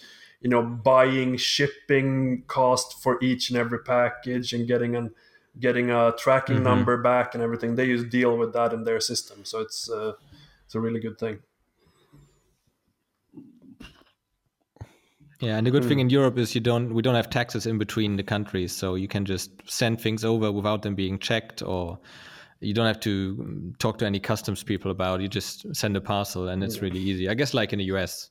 [0.43, 5.11] you know buying shipping cost for each and every package and getting an
[5.59, 6.63] getting a tracking Mm-hmm.
[6.71, 7.75] number back and everything.
[7.75, 10.13] They just deal with that in their system, so it's uh,
[10.65, 11.39] it's a really good thing.
[15.41, 16.07] Yeah, and the good thing Hmm.
[16.07, 19.07] in Europe is you don't we don't have taxes in between the countries, so you
[19.07, 21.99] can just send things over without them being checked, or
[22.59, 25.19] you don't have to mm, talk to any customs people about.
[25.19, 25.23] it.
[25.23, 27.27] You just send a parcel, and it's really easy.
[27.27, 28.29] I guess like in the US.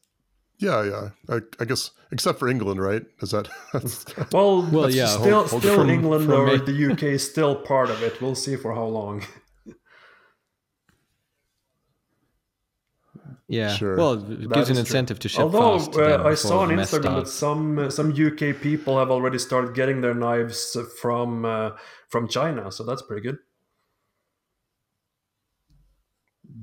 [0.58, 1.08] yeah, yeah.
[1.34, 3.02] I, I guess except for England, right?
[3.22, 3.48] Is that
[4.32, 6.56] Well, Well, yeah, still hold- hold still from- England from or me.
[6.58, 8.20] the UK is still part of it.
[8.20, 9.24] We'll see for how long.
[13.50, 13.74] Yeah.
[13.74, 13.96] Sure.
[13.96, 14.80] Well, it That gives you an true.
[14.80, 15.96] incentive to ship Although fast.
[15.96, 19.74] uh, then I saw on Instagram that some uh, some UK people have already started
[19.74, 21.70] getting their knives from uh,
[22.08, 23.38] from China, so that's pretty good.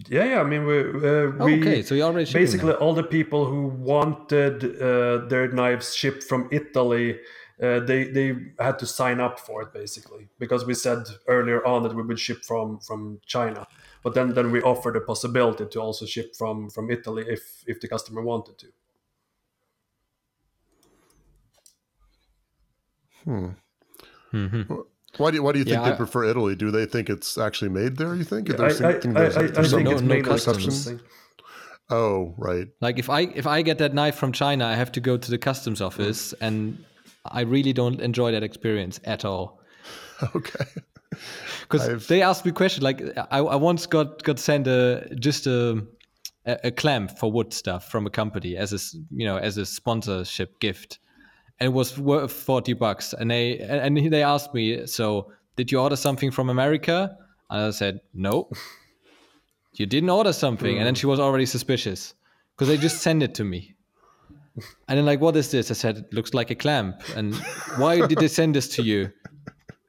[0.10, 0.39] Yeah, yeah.
[0.41, 3.67] I mean, we uh, Oh, we okay, so you're already basically all the people who
[3.67, 7.19] wanted uh, their knives shipped from Italy
[7.62, 11.84] uh, they they had to sign up for it basically because we said earlier on
[11.84, 13.67] that we would ship from from China,
[14.04, 17.80] but then then we offered the possibility to also ship from from Italy if if
[17.82, 18.67] the customer wanted to.
[23.24, 23.48] Hmm.
[24.34, 24.74] Mm-hmm.
[25.17, 26.56] Why do, why do you think yeah, they prefer Italy?
[26.56, 28.13] Do they think it's actually made there?
[28.13, 28.50] You think?
[28.50, 30.89] Yeah, I, something I, I, I, it's no, made customs.
[31.89, 32.67] Oh, right.
[32.82, 35.32] Like if I if I get that knife from China, I have to go to
[35.32, 36.48] the customs office mm.
[36.48, 36.86] and
[37.32, 39.60] I really don't enjoy that experience at all.
[40.36, 40.66] Okay.
[41.62, 45.86] Because they asked me question like I, I once got got sent a just a,
[46.46, 48.80] a a clamp for wood stuff from a company as a
[49.12, 50.98] you know as a sponsorship gift,
[51.60, 53.13] and it was worth forty bucks.
[53.13, 57.16] And they and they asked me, so did you order something from America?
[57.50, 58.50] And I said no.
[59.74, 61.00] You didn't order something, and then hmm.
[61.00, 62.16] she was already suspicious
[62.56, 63.76] because they just sent it to me.
[64.88, 65.70] And then like, what is this?
[65.72, 67.02] I said, it looks like a clamp.
[67.15, 67.36] And
[67.78, 69.12] why did they send this to you?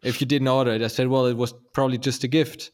[0.02, 2.70] If you didn't order it, I said, well, it was probably just a gift.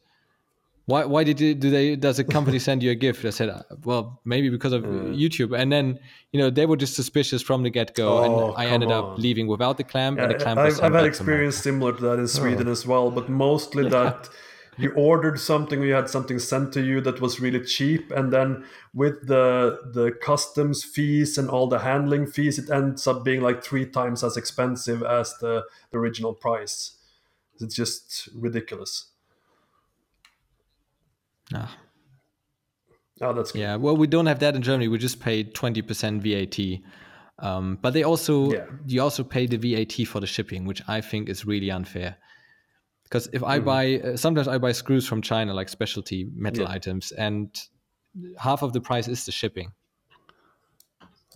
[0.86, 1.06] Why?
[1.06, 1.96] Why did you, do they?
[1.96, 3.24] Does a company send you a gift?
[3.24, 5.58] I said, uh, well, maybe because of YouTube.
[5.58, 5.98] And then
[6.32, 9.12] you know they were just suspicious from the get go, Oh, and I ended on.
[9.12, 11.02] up leaving without the clamp, and the clamp was I've, sent I've had back to
[11.04, 14.28] my- experience similar to that in Sweden as well, but mostly that
[14.78, 18.64] you ordered something, you had something sent to you that was really cheap, and then
[18.92, 23.62] with the the customs fees and all the handling fees, it ends up being like
[23.62, 26.98] three times as expensive as the, the original price.
[27.60, 29.06] It's just ridiculous.
[31.54, 31.76] Ah.
[33.20, 33.60] Oh, that's good.
[33.60, 34.88] Yeah, well, we don't have that in Germany.
[34.88, 36.58] We just pay twenty percent VAT,
[37.38, 38.66] um, but they also Yeah.
[38.86, 42.16] you also pay the VAT for the shipping, which I think is really unfair.
[43.14, 43.48] Because if Mm.
[43.48, 46.72] I buy, uh, sometimes I buy screws from China, like specialty metal Yeah.
[46.72, 47.48] items, and
[48.38, 49.70] half of the price is the shipping.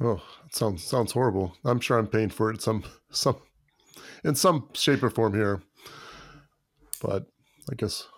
[0.00, 1.56] Oh, it sounds sounds horrible.
[1.64, 3.36] I'm sure I'm paying for it some some
[4.24, 5.62] in some shape or form here.
[7.00, 7.26] But
[7.70, 8.08] I guess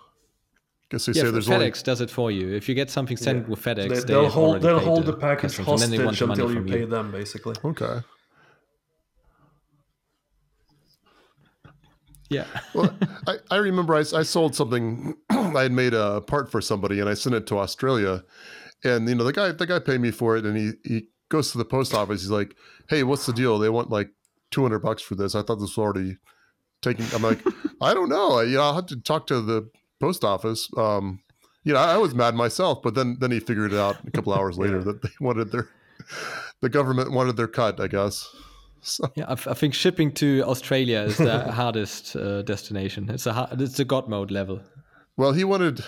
[0.91, 2.55] guess they Yeah, say there's FedEx only does it for you.
[2.55, 3.51] If you get something sent Yeah.
[3.51, 5.99] with FedEx, They, they they'll have hold they'll hold the package customs, and then they
[6.03, 7.57] want hostage the until you from pay them, basically.
[7.63, 8.01] okay.
[12.31, 15.15] Yeah, Well, I, I remember I, I sold something.
[15.31, 18.25] I had made a part for somebody, and I sent it to Australia.
[18.85, 21.53] And you know, the guy the guy paid me for it, and he he goes
[21.53, 22.23] to the post office.
[22.23, 22.57] He's like,
[22.89, 23.59] "Hey, what's the deal?
[23.59, 24.11] They want like
[24.51, 25.35] two hundred bucks for this.
[25.35, 26.17] I thought this was already
[26.81, 27.45] taken." I'm like,
[27.81, 28.39] "I don't know.
[28.39, 31.21] I, you know, I'll have to talk to the post office." Um,
[31.65, 34.11] you know, I, I was mad myself, but then then he figured it out a
[34.13, 35.69] couple hours later that they wanted their
[36.61, 37.81] the government wanted their cut.
[37.81, 38.29] I guess.
[38.83, 39.27] So, yeah.
[39.29, 43.11] I, f- I think shipping to Australia is the hardest uh, destination.
[43.11, 44.63] It's a it's a god mode level.
[45.19, 45.85] Well, he wanted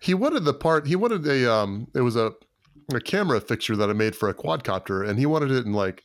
[0.00, 2.32] he wanted the part he wanted a um it was a
[2.94, 6.02] a camera fixture that I made for a quadcopter and he wanted it in like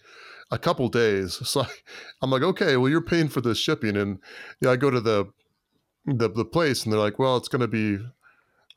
[0.52, 1.40] a couple days.
[1.46, 1.68] So I,
[2.22, 4.20] I'm like, okay, well you're paying for this shipping and
[4.62, 5.26] yeah, I go to the
[6.06, 8.00] the the place and they're like, well, it's going to be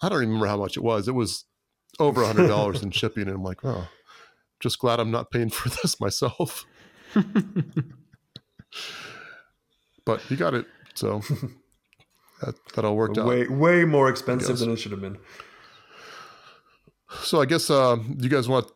[0.02, 1.08] I don't remember how much it was.
[1.08, 1.44] It was
[1.98, 3.88] over a hundred dollars in shipping and I'm like, oh,
[4.60, 6.64] just glad I'm not paying for this myself.
[10.04, 11.20] But he got it, so
[12.42, 13.26] that that all worked out.
[13.26, 15.18] Way way more expensive than it should have been.
[17.22, 18.70] So I guess uh, you guys want.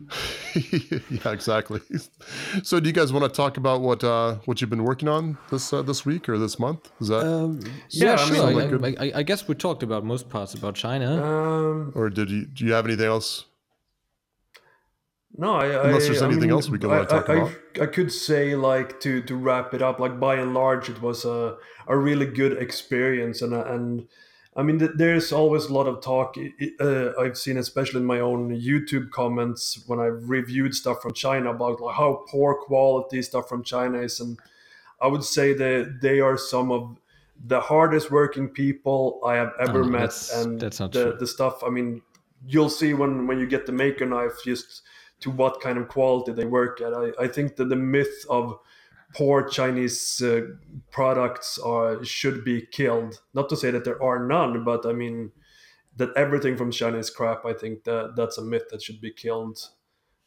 [0.54, 1.80] yeah, exactly.
[2.62, 5.36] So do you guys want to talk about what uh, what you've been working on
[5.50, 6.90] this uh, this week or this month?
[7.00, 7.60] Is that Um,
[7.90, 8.46] Yeah, yeah, sure.
[8.46, 11.22] I, like I, I, I guess we talked about most parts about China.
[11.22, 13.44] Um, or did you do you have anything else?
[15.40, 17.34] No, I, Unless I, there's I anything mean, else we can I, wanna talk I,
[17.34, 17.50] about.
[17.80, 21.00] I, I could say like to to wrap it up, like by and large, it
[21.00, 21.56] was a
[21.88, 24.06] a really good experience, and and
[24.54, 26.28] I mean, there's always a lot of talk.
[26.36, 31.00] i- i- Uh, I've seen, especially in my own YouTube comments when I've reviewed stuff
[31.02, 34.38] from China about like how poor quality stuff from China is, and
[35.00, 36.82] I would say that they are some of
[37.52, 41.16] the hardest working people I have ever Oh, met, that's- and that's not the, true.
[41.20, 41.62] the stuff.
[41.64, 42.02] I mean,
[42.46, 44.82] you'll see when when you get the maker knife, just
[45.20, 46.94] to what kind of quality they work at.
[46.94, 48.58] I, I think that the myth of
[49.14, 50.42] poor Chinese uh,
[50.90, 53.20] products are should be killed.
[53.34, 55.32] Not to say that there are none, but I mean
[55.96, 57.44] that everything from China is crap.
[57.44, 59.58] I think that that's a myth that should be killed.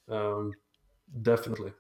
[0.10, 0.54] Um,
[1.22, 1.74] definitely.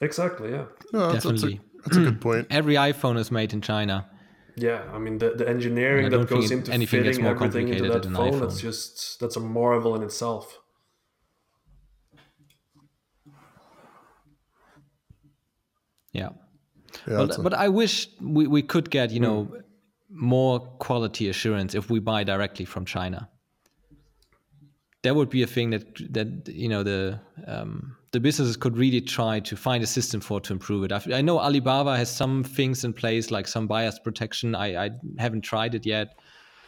[0.00, 0.50] Exactly.
[0.50, 0.64] Yeah.
[0.92, 1.60] No, that's, that's, a, Definitely.
[1.84, 2.46] that's a good point.
[2.50, 4.08] Every iPhone is made in China.
[4.56, 8.16] Yeah, I mean the, the engineering that goes into fitting everything into that complicated than
[8.16, 10.58] an phone, that's just that's a marvel in itself.
[16.12, 16.30] Yeah.
[17.06, 19.56] Yeah, But, a- but I wish we, we could get, you know, Hmm.
[20.12, 23.28] more quality assurance if we buy directly from China.
[25.02, 29.00] That would be a thing that that you know the um, the businesses could really
[29.00, 30.92] try to find a system for to improve it.
[30.92, 34.54] I, I know Alibaba has some things in place like some bias protection.
[34.54, 36.18] I, I haven't tried it yet,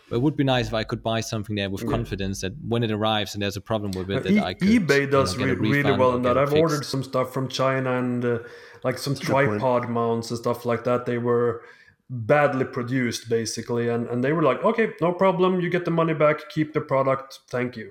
[0.09, 2.83] But it would be nice if I could buy something there with confidence that when
[2.83, 4.69] it arrives and there's a problem with it, that E- I could.
[4.69, 6.37] eBay does you know, get a re- really well in that.
[6.37, 6.61] I've fixed.
[6.61, 8.39] ordered some stuff from China and uh,
[8.85, 9.51] like some a good point.
[9.51, 11.07] tripod mounts and stuff like that.
[11.07, 11.63] They were
[12.11, 16.15] badly produced basically, and and they were like, okay, no problem, you get the money
[16.15, 17.91] back, keep the product, thank you.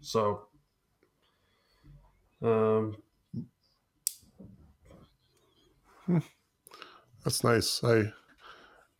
[0.00, 0.42] So.
[2.42, 2.96] Um,
[7.24, 7.82] That's nice.
[7.82, 8.12] I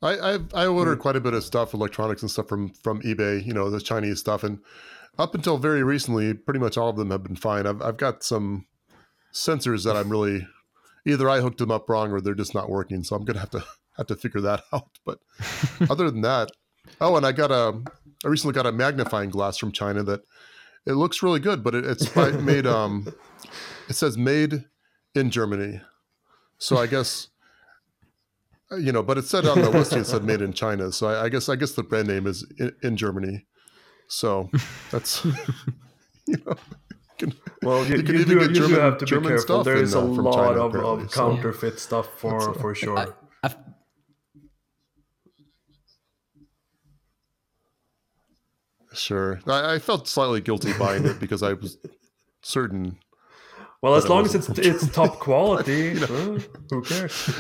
[0.02, 3.44] I I, I ordered quite a bit of stuff, electronics and stuff from from eBay.
[3.44, 4.60] You know, the Chinese stuff, and
[5.18, 7.66] up until very recently, pretty much all of them have been fine.
[7.66, 8.66] I've I've got some
[9.32, 10.46] sensors that I'm really
[11.06, 13.02] either I hooked them up wrong or they're just not working.
[13.04, 13.64] So I'm gonna have to
[13.96, 14.98] have to figure that out.
[15.04, 15.18] But
[15.88, 16.50] other than that,
[17.00, 17.80] oh, and I got a
[18.24, 20.22] I recently got a magnifying glass from China that
[20.84, 23.06] it looks really good, but it, it's made um
[23.88, 24.64] it says made
[25.14, 25.80] in Germany.
[26.58, 27.28] So I guess
[28.72, 30.90] you know, but it said on the listing it said made in China.
[30.92, 33.46] So I, I guess I guess the brand name is in, in Germany.
[34.08, 34.50] So
[34.90, 35.24] that's
[36.26, 36.54] you know.
[37.18, 39.28] can- well, you, You can you do, get you do German- have to be German
[39.28, 39.42] careful.
[39.44, 42.98] stuff There in, a uh, lot China, of, of so- counterfeit stuff for for sure.
[42.98, 43.06] I,
[43.42, 43.56] I've,
[48.94, 51.76] Sure, I, I felt slightly guilty buying it because I was
[52.42, 52.98] certain.
[53.86, 56.06] Well, as long as it's it's top quality, uh,
[56.70, 57.30] who cares?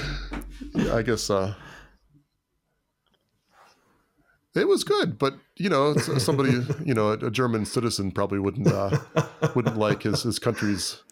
[0.92, 1.54] I guess uh,
[4.54, 8.68] it was good, but you know, somebody you know, a, a German citizen probably wouldn't
[8.68, 8.96] uh,
[9.54, 11.02] wouldn't like his his country's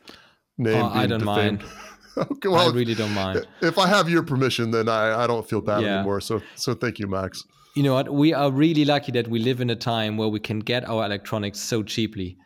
[0.56, 0.82] name.
[0.82, 1.60] Oh, I don't mind.
[1.60, 2.30] defamed.
[2.30, 3.46] okay, I really don't mind.
[3.60, 5.96] if I have your permission, then I, I don't feel bad Yeah.
[5.96, 6.20] anymore.
[6.20, 7.44] So so thank you, Max.
[7.74, 8.14] You know what?
[8.14, 11.04] We are really lucky that we live in a time where we can get our
[11.04, 12.38] electronics so cheaply.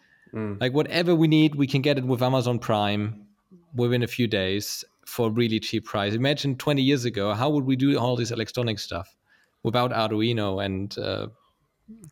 [0.61, 3.27] Like whatever we need, we can get it with Amazon Prime
[3.75, 6.15] within a few days for a really cheap price.
[6.15, 9.17] Imagine 20 years ago, how would we do all this electronic stuff
[9.63, 11.29] without Arduino and uh,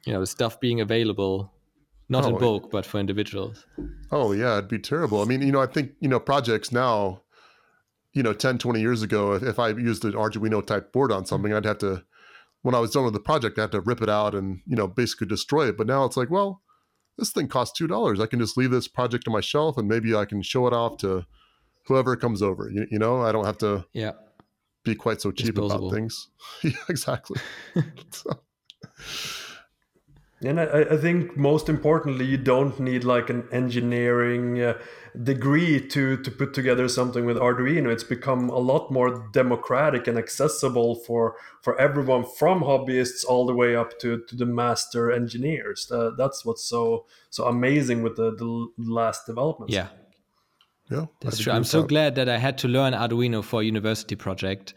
[0.05, 1.53] you know stuff being available,
[2.09, 3.67] not in Oh, bulk but for individuals?
[4.11, 5.21] Oh yeah, it'd be terrible.
[5.21, 7.23] I mean, you know, I think, you know, projects now,
[8.13, 11.27] you know, 10, 20 years ago, if, if I used an Arduino type board on
[11.27, 12.05] something, I'd have to,
[12.63, 14.77] when I was done with the project, I had to rip it out and, you
[14.77, 15.77] know, basically destroy it.
[15.77, 16.63] But now it's like, well,
[17.19, 18.21] this thing costs $2.
[18.21, 20.73] I can just leave this project on my shelf and maybe I can show it
[20.73, 21.25] off to
[21.87, 22.71] whoever comes over.
[22.71, 24.13] You, you know, I don't have to Yeah.
[24.85, 26.29] be quite so cheap about things.
[26.63, 27.41] yeah, exactly.
[28.11, 28.31] so,
[30.47, 34.79] And I, I think most importantly, you don't need like an engineering uh,
[35.23, 37.91] degree to to put together something with Arduino.
[37.91, 43.55] It's become a lot more democratic and accessible for for everyone, from hobbyists all the
[43.55, 45.91] way up to, to the master engineers.
[45.91, 49.75] Uh, that's what's so so amazing with the, the last developments.
[49.75, 49.89] Yeah.
[50.91, 51.07] yeah.
[51.21, 51.53] That's true.
[51.53, 54.75] I'm so glad that I had to learn Arduino for a university project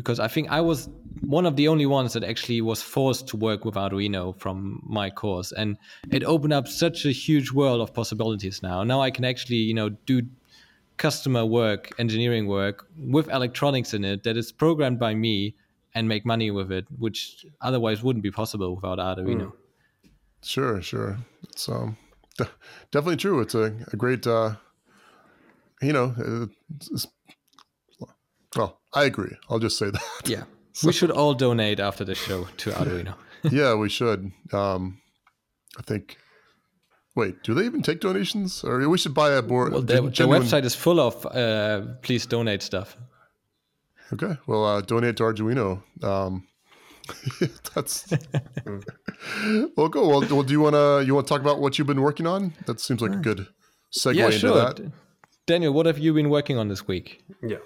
[0.00, 0.88] because I think I was
[1.20, 5.10] one of the only ones that actually was forced to work with Arduino from my
[5.10, 5.52] course.
[5.52, 5.76] And
[6.10, 8.82] it opened up such a huge world of possibilities now.
[8.84, 10.22] Now I can actually, you know, do
[10.96, 15.54] customer work, engineering work with electronics in it that is programmed by me
[15.94, 19.52] and make money with it, which otherwise wouldn't be possible without Arduino.
[20.42, 21.18] Sure, sure.
[21.50, 21.96] It's um,
[22.38, 22.48] de-
[22.90, 23.40] definitely true.
[23.40, 24.54] It's a, a great, uh,
[25.82, 26.14] you know,
[26.76, 27.06] it's, it's-
[28.92, 29.36] I agree.
[29.48, 30.02] I'll just say that.
[30.24, 30.44] Yeah.
[30.84, 33.14] We should all donate after the show to Arduino.
[33.50, 34.30] yeah, we should.
[34.52, 35.02] Um,
[35.76, 36.16] I think.
[37.16, 38.62] Wait, do they even take donations?
[38.64, 39.72] Or we should buy a board.
[39.72, 42.96] Well, gen- their, their genuine- website is full of uh, please donate stuff.
[44.12, 45.82] Okay, well, uh, donate to Arduino.
[46.02, 46.46] Um,
[47.74, 48.08] that's
[49.76, 50.08] well, go.
[50.08, 52.26] Well, well, do you want to you want to talk about what you've been working
[52.26, 52.54] on?
[52.66, 53.46] That seems like a good
[53.92, 54.54] segue yeah, into sure.
[54.54, 54.80] that.
[55.46, 57.24] Daniel, what have you been working on this week?
[57.42, 57.58] Yeah.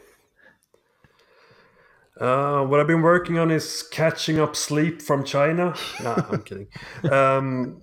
[2.20, 5.74] Uh, what I've been working on is catching up sleep from China.
[6.02, 6.68] Nah, I'm kidding.
[7.10, 7.82] Um,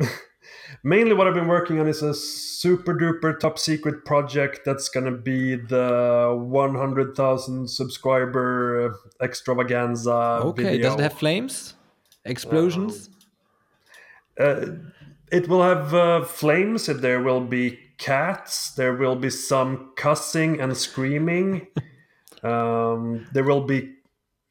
[0.82, 5.12] mainly, what I've been working on is a super duper top secret project that's gonna
[5.12, 10.40] be the 100,000 subscriber uh, extravaganza.
[10.42, 10.90] Okay, video.
[10.90, 11.74] does it have flames?
[12.24, 13.10] Explosions?
[14.38, 14.66] Uh,
[15.30, 16.86] it will have uh, flames.
[16.86, 18.72] There will be cats.
[18.74, 21.68] There will be some cussing and screaming.
[22.46, 23.92] um, there will be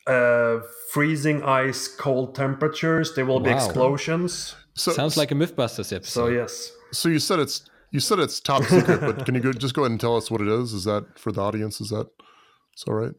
[0.08, 0.60] uh,
[0.92, 3.16] freezing ice, cold temperatures.
[3.16, 4.56] There will be explosions.
[4.74, 6.22] So, Sounds like a Mythbusters episode.
[6.22, 9.54] So yes, So you said it's you said it's top secret, but can you go,
[9.54, 10.74] just go ahead and tell us what it is?
[10.74, 11.80] Is that for the audience?
[11.80, 12.08] Is that
[12.76, 13.14] is all right?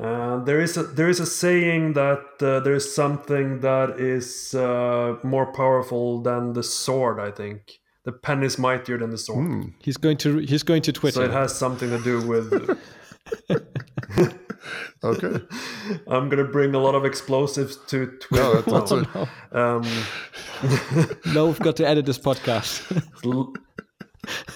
[0.00, 4.54] uh, there is a there is a saying that uh, there is something that is
[4.54, 7.18] uh, more powerful than the sword.
[7.18, 9.72] I think the pen is mightier than the sword.
[9.80, 11.16] He's going to he's going to Twitter.
[11.16, 12.78] So it has something to do with
[15.04, 15.40] Okay.
[16.08, 18.42] I'm gonna bring a lot of explosives to Twitter.
[18.42, 19.56] No, that's, that's it.
[19.56, 19.86] um,
[21.34, 22.82] no, we've got to edit this podcast.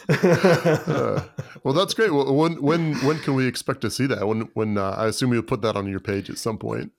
[0.08, 1.24] Uh,
[1.64, 2.12] well, that's great.
[2.12, 4.26] Well, when when when can we expect to see that?
[4.26, 6.92] When when uh, I assume you'll put that on your page at some point.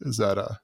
[0.00, 0.56] Is that uh?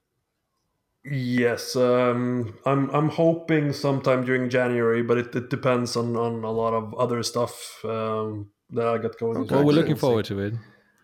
[1.03, 6.51] yes, um, I'm I'm hoping sometime during January, but it, it depends on on a
[6.51, 9.37] lot of other stuff um, that I got going.
[9.37, 9.81] Okay, well, we're great.
[9.81, 10.53] looking forward to it.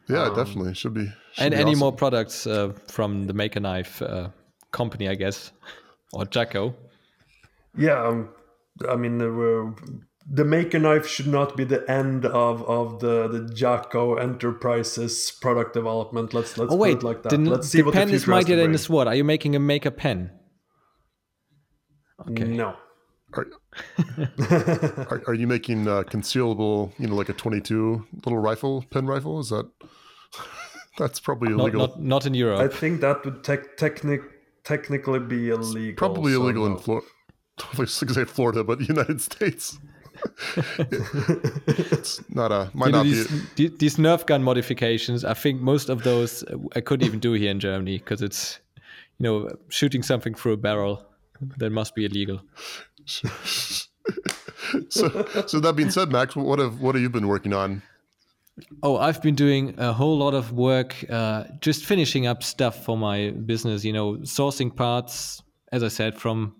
[0.09, 1.05] Yeah, Um, definitely should be.
[1.33, 1.79] should And be any awesome.
[1.79, 4.29] more products uh, from the Maker Knife uh,
[4.71, 5.51] company, I guess,
[6.11, 6.75] or Jacko.
[7.77, 8.29] Yeah, um,
[8.89, 9.95] I mean the uh,
[10.29, 15.73] the Maker Knife should not be the end of of the the Jacko Enterprises product
[15.73, 16.33] development.
[16.33, 17.29] Let's let's Oh wait, put it like that.
[17.29, 19.07] the, let's see the what pen the is future has to mightier than the sword.
[19.07, 20.31] Are you making a Maker pen?
[22.29, 22.43] Okay.
[22.45, 22.75] No.
[23.35, 23.47] Are,
[25.09, 26.91] are, are you making uh, concealable?
[26.99, 29.39] You know, like a twenty-two little rifle, pen rifle?
[29.39, 29.69] Is that?
[30.97, 31.79] That's probably Not, illegal.
[31.87, 32.59] not, not in Europe.
[32.59, 34.29] I think that would tec- technic-
[34.63, 35.95] technically be illegal.
[35.97, 36.75] probably so illegal no.
[36.75, 37.07] in Florida.
[37.59, 39.79] I was going to say Florida, but United States.
[41.67, 43.67] it's not a might you know, not these, be.
[43.67, 47.33] the- these Nerf gun modifications, I think most of those uh, I couldn't even do
[47.33, 48.59] here in Germany because it's,
[49.17, 51.03] you know, shooting something through a barrel.
[51.57, 52.41] That must be illegal.
[54.89, 57.81] So, so that being said, Max, what have what have you been working on?
[58.81, 62.97] Oh, I've been doing a whole lot of work, uh, just finishing up stuff for
[62.97, 63.83] my business.
[63.83, 66.55] You know, sourcing parts, as I said, from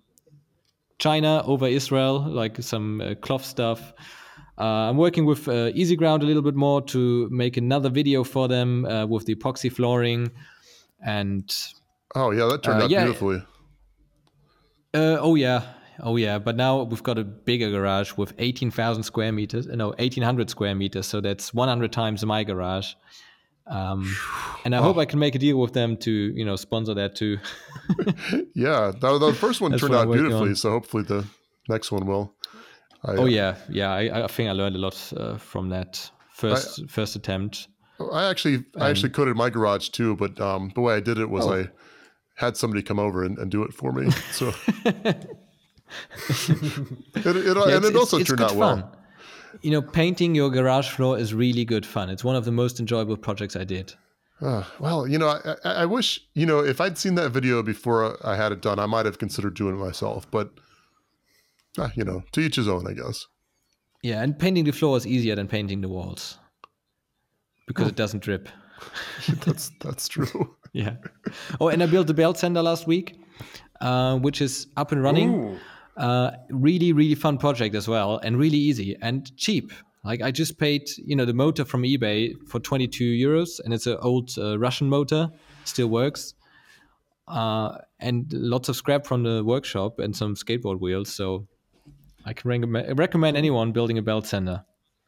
[1.00, 3.94] China over Israel, like some uh, cloth stuff.
[4.60, 8.24] Uh, I'm working with uh, Easy Ground a little bit more to make another video
[8.24, 10.32] for them uh, with the epoxy flooring,
[11.06, 11.52] and
[12.16, 13.04] Oh yeah, that turned Uh, out yeah.
[13.06, 13.38] beautifully.
[14.94, 16.39] Uh, oh yeah, oh yeah.
[16.39, 19.68] But now we've got a bigger garage with eighteen thousand square meters.
[19.68, 21.08] No, eighteen hundred square meters.
[21.08, 22.94] So that's one hundred times my garage.
[23.66, 24.14] Um,
[24.66, 27.16] and I hope I can make a deal with them to, you know, sponsor that
[27.16, 27.38] too.
[28.56, 30.50] Yeah, the, the first one turned out beautifully.
[30.50, 30.56] on.
[30.56, 31.26] So hopefully the
[31.70, 32.34] next one will.
[33.04, 33.91] I, oh uh, yeah, yeah.
[33.91, 37.68] I, I think I learned a lot uh, from that first first attempt.
[38.12, 41.30] I actually I actually coated my garage too, but um, the way I did it
[41.30, 41.54] was Oh.
[41.54, 41.70] I
[42.36, 44.12] had somebody come over and, and do it for me.
[44.32, 44.54] So
[46.30, 48.98] it, it, Yeah, and it also it's- turned out well.
[49.62, 52.10] You know, painting your garage floor is really good fun.
[52.10, 53.94] It's one of the most enjoyable projects I did.
[54.42, 58.18] Uh, well, you know, I, I, wish you know if I'd seen that video before
[58.26, 60.30] I had it done, I might have considered doing it myself.
[60.32, 60.52] But
[61.78, 63.28] uh, you know, to each his own, I guess.
[64.02, 66.40] Yeah, and painting the floor is easier than painting the walls
[67.68, 68.50] because it doesn't drip.
[69.46, 70.56] That's that's true.
[70.74, 70.96] Yeah.
[71.62, 73.16] Oh, and I built the belt sander last week,
[73.80, 75.30] uh, which is up and running.
[75.30, 75.60] Ooh.
[75.96, 79.72] Uh, really, really fun project as well, and really easy and cheap.
[80.04, 83.86] Like I just paid, you know, the motor from eBay for 22 euros, and it's
[83.88, 85.30] an old uh, Russian motor,
[85.66, 86.34] still works,
[87.28, 91.14] uh, and lots of scrap from the workshop and some skateboard wheels.
[91.14, 91.48] So
[92.26, 94.66] I can recommend, recommend anyone building a belt sander.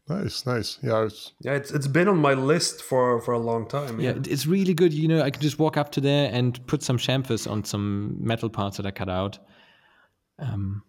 [0.08, 0.78] Nice, nice.
[0.84, 4.00] Yeah, I was, Yeah, it's it's been on my list for for a long time.
[4.00, 4.22] Yeah, Yeah.
[4.32, 4.94] it's really good.
[4.94, 8.16] You know, I can just walk up to there and put some chamfers on some
[8.20, 9.40] metal parts that I cut out.
[10.40, 10.84] Um,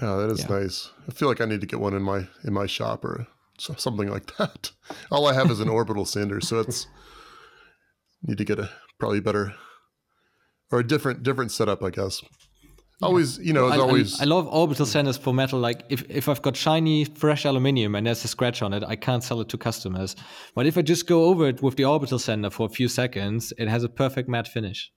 [0.00, 0.58] yeah, that is Yeah.
[0.60, 0.90] nice.
[1.08, 3.26] I feel like I need to get one in my in my shop or
[3.58, 4.70] something like that.
[5.10, 6.86] All I have is an orbital sander, so it's
[8.22, 9.54] need to get a probably better
[10.70, 12.22] or a different different setup, I guess.
[13.00, 14.20] Always, you know, I, as I- always.
[14.20, 15.60] I love orbital sanders for metal.
[15.60, 18.96] Like if, if I've got shiny, fresh aluminium and there's a scratch on it, I
[18.96, 20.16] can't sell it to customers.
[20.56, 23.52] But if I just go over it with the orbital sander for a few seconds,
[23.56, 24.90] it has a perfect matte finish,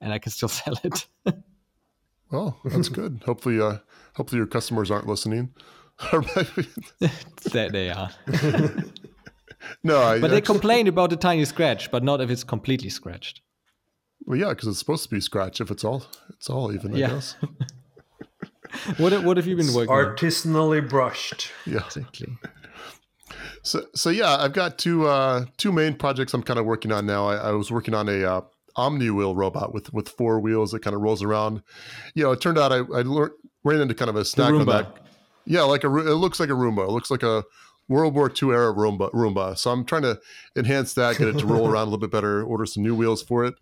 [0.00, 1.06] and I can still sell it.
[2.30, 3.22] Well, that's good.
[3.26, 3.78] hopefully, uh,
[4.14, 5.54] hopefully your customers aren't listening.
[7.52, 8.10] that they are.
[9.84, 12.88] no, I, But they actually- complain about the tiny scratch, but not if it's completely
[12.90, 13.40] scratched.
[14.26, 15.60] well, yeah, because it's supposed to be scratch.
[15.60, 16.94] If it's all, it's all even.
[16.94, 17.08] I Yeah.
[17.10, 17.36] guess.
[18.98, 20.14] What what have you been working on?
[20.14, 21.50] Artisanally brushed.
[21.66, 21.84] Yeah.
[21.86, 22.28] Exactly.
[23.64, 27.04] So, so yeah, I've got two uh, two main projects I'm kind of working on
[27.04, 27.26] now.
[27.26, 28.40] I, I was working on a uh,
[28.80, 31.62] Omni wheel robot with with four wheels that kind of rolls around.
[32.14, 34.66] You know, it turned out I, I lear- ran into kind of a snack on
[34.66, 34.96] that.
[35.44, 36.88] Yeah, like a it looks like a Roomba.
[36.88, 37.44] It looks like a
[37.88, 39.12] World War II era Roomba.
[39.12, 39.58] Roomba.
[39.58, 40.18] So I'm trying to
[40.56, 43.22] enhance that, get it to roll around a little bit better, order some new wheels
[43.22, 43.54] for it.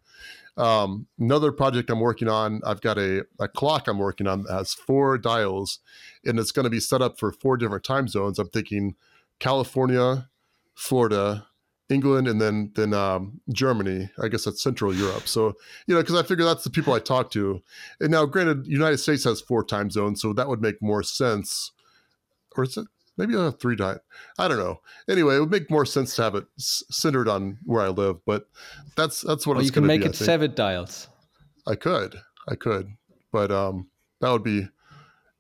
[0.59, 4.53] Um, another project I'm working on, I've got a, a clock I'm working on that
[4.53, 5.79] has four dials,
[6.25, 8.39] and it's going to be set up for four different time zones.
[8.39, 8.97] I'm thinking
[9.39, 10.29] California,
[10.75, 11.47] Florida,
[11.91, 14.11] England, and then then um, Germany.
[14.23, 15.29] I guess that's Central Europe.
[15.29, 15.55] So
[15.87, 17.63] you know, because I figure that's the people I talk to.
[18.01, 21.73] And now, granted, United States has four time zones, so that would make more sense.
[22.57, 22.87] Or is it?
[23.19, 23.99] maybe have three time?
[24.39, 24.81] I don't know.
[25.09, 28.25] Anyway, it would make more sense to have it s- centered on where I live,
[28.25, 28.49] but
[28.97, 30.07] that's that's what it's you can make be.
[30.07, 31.09] It seven dials.
[31.67, 32.97] I could, I could,
[33.31, 33.89] but um,
[34.21, 34.69] that would be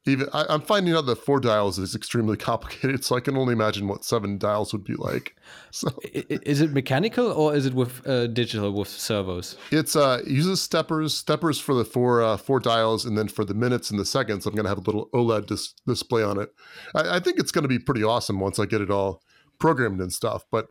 [0.08, 0.28] even.
[0.32, 3.86] I, I'm finding out that four dials is extremely complicated, so I can only imagine
[3.86, 5.36] what seven dials would be like.
[5.70, 9.56] So I- i- Is it mechanical or is it with uh, digital with servos?
[9.70, 13.44] it's uh it uses steppers, steppers for the four uh, four dials, and then for
[13.44, 16.50] the minutes and the seconds, I'm gonna have a little OLED dis- display on it.
[16.94, 19.22] I, I think it's gonna be pretty awesome once I get it all
[19.58, 20.44] programmed and stuff.
[20.50, 20.68] But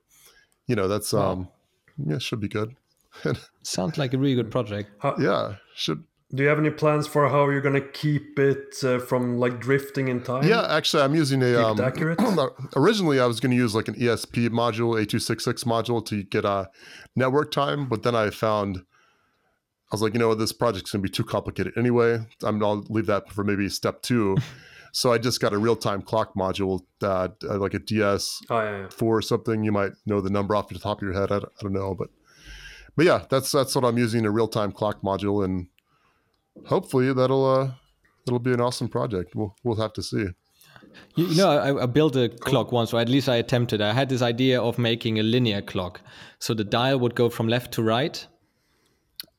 [0.67, 1.47] you know, that's um,
[1.97, 2.75] yeah, should be good.
[3.63, 4.89] Sounds like a really good project.
[5.19, 9.37] Yeah, should Do you have any plans for how you're gonna keep it uh, from
[9.37, 10.43] like drifting in time?
[10.43, 11.55] Yeah, actually, I'm using a.
[11.55, 12.19] Um, accurate?
[12.75, 16.69] originally, I was going to use like an ESP module, 8266 module to get a
[17.15, 18.83] network time, but then I found
[19.89, 22.19] I was like, you know, this project's going to be too complicated anyway.
[22.43, 24.35] I'm, I'll leave that for maybe step two.
[24.91, 28.59] so I just got a real time clock module that uh, like a DS Oh,
[28.59, 28.89] yeah, yeah.
[28.89, 29.63] four or something.
[29.63, 31.31] You might know the number off the top of your head.
[31.31, 32.09] I don't, I don't know, but
[32.97, 35.67] but yeah, that's that's what I'm using a real time clock module, and
[36.65, 37.71] hopefully that'll uh
[38.25, 39.35] it'll be an awesome project.
[39.35, 40.25] We'll we'll have to see.
[41.15, 43.81] You, you know, I, I built a clock once, or at least I attempted.
[43.81, 46.01] I had this idea of making a linear clock,
[46.39, 48.25] so the dial would go from left to right.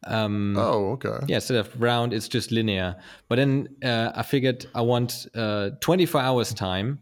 [0.07, 1.19] Um, Oh, okay.
[1.27, 2.97] Yeah, instead of round, it's just linear.
[3.29, 7.01] But then uh, I figured I want uh, 24 hours time.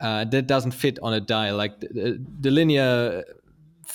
[0.00, 1.56] Uh, that doesn't fit on a dial.
[1.56, 3.24] Like the, the linear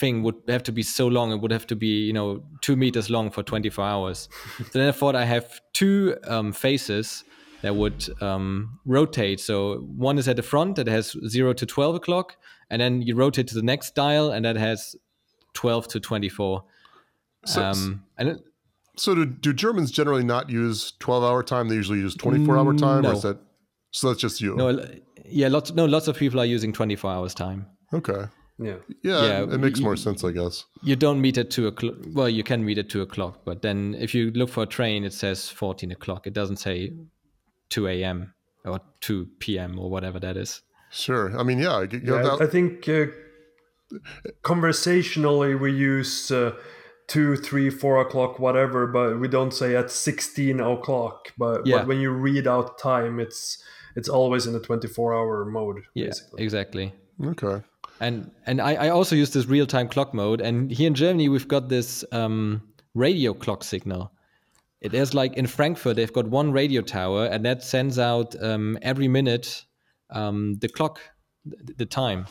[0.02, 1.32] thing would have to be so long.
[1.32, 4.30] It would have to be, you know, two meters long for 24 hours.
[4.58, 7.24] so then I thought I have two um, faces
[7.62, 9.40] that would um, rotate.
[9.40, 9.78] So
[10.10, 12.36] one is at the front that has zero to 12 o'clock,
[12.70, 14.96] and then you rotate to the next dial, and that has
[15.54, 16.64] 12 to 24.
[17.46, 18.38] So, Um, and it,
[18.98, 21.70] so do, do Germans generally not use 12 hour time?
[21.70, 23.06] They usually use 24 hour time?
[23.06, 23.38] Or is that,
[23.92, 24.56] so that's just you?
[24.56, 24.86] No,
[25.26, 25.72] yeah, lots.
[25.74, 27.68] No, lots of people are using 24 hours time.
[27.94, 28.26] Okay.
[28.62, 28.76] Yeah.
[29.04, 30.66] Yeah, Yeah, it makes y- more sense, I guess.
[30.84, 31.96] You don't meet at two o'clock.
[32.14, 35.04] Well, you can meet at two o'clock, but then if you look for a train,
[35.04, 36.28] it says 14 o'clock.
[36.28, 36.94] It doesn't say
[37.70, 38.34] 2 a.m.
[38.64, 39.80] or 2 p.m.
[39.80, 40.62] or whatever that is.
[40.92, 41.38] Sure.
[41.40, 41.72] I mean, yeah.
[41.78, 43.06] I you Yeah, that- I think uh,
[44.44, 46.52] conversationally we use uh,
[47.08, 51.30] two, three, four o'clock, whatever, but we don't say at sixteen o'clock.
[51.38, 51.78] But, Yeah.
[51.80, 53.62] but when you read out time, it's
[53.96, 55.84] it's always in the twenty-four hour mode.
[55.94, 56.44] Yeah, basically.
[56.44, 56.94] exactly.
[57.26, 57.64] okay.
[58.02, 60.42] And and I, I also use this real time clock mode.
[60.42, 62.64] And here in Germany, we've got this um,
[62.96, 64.12] radio clock signal.
[64.82, 68.80] It is like in Frankfurt, they've got one radio tower, and that sends out um,
[68.82, 69.64] every minute
[70.10, 71.00] um, the clock,
[71.46, 72.26] the, the time,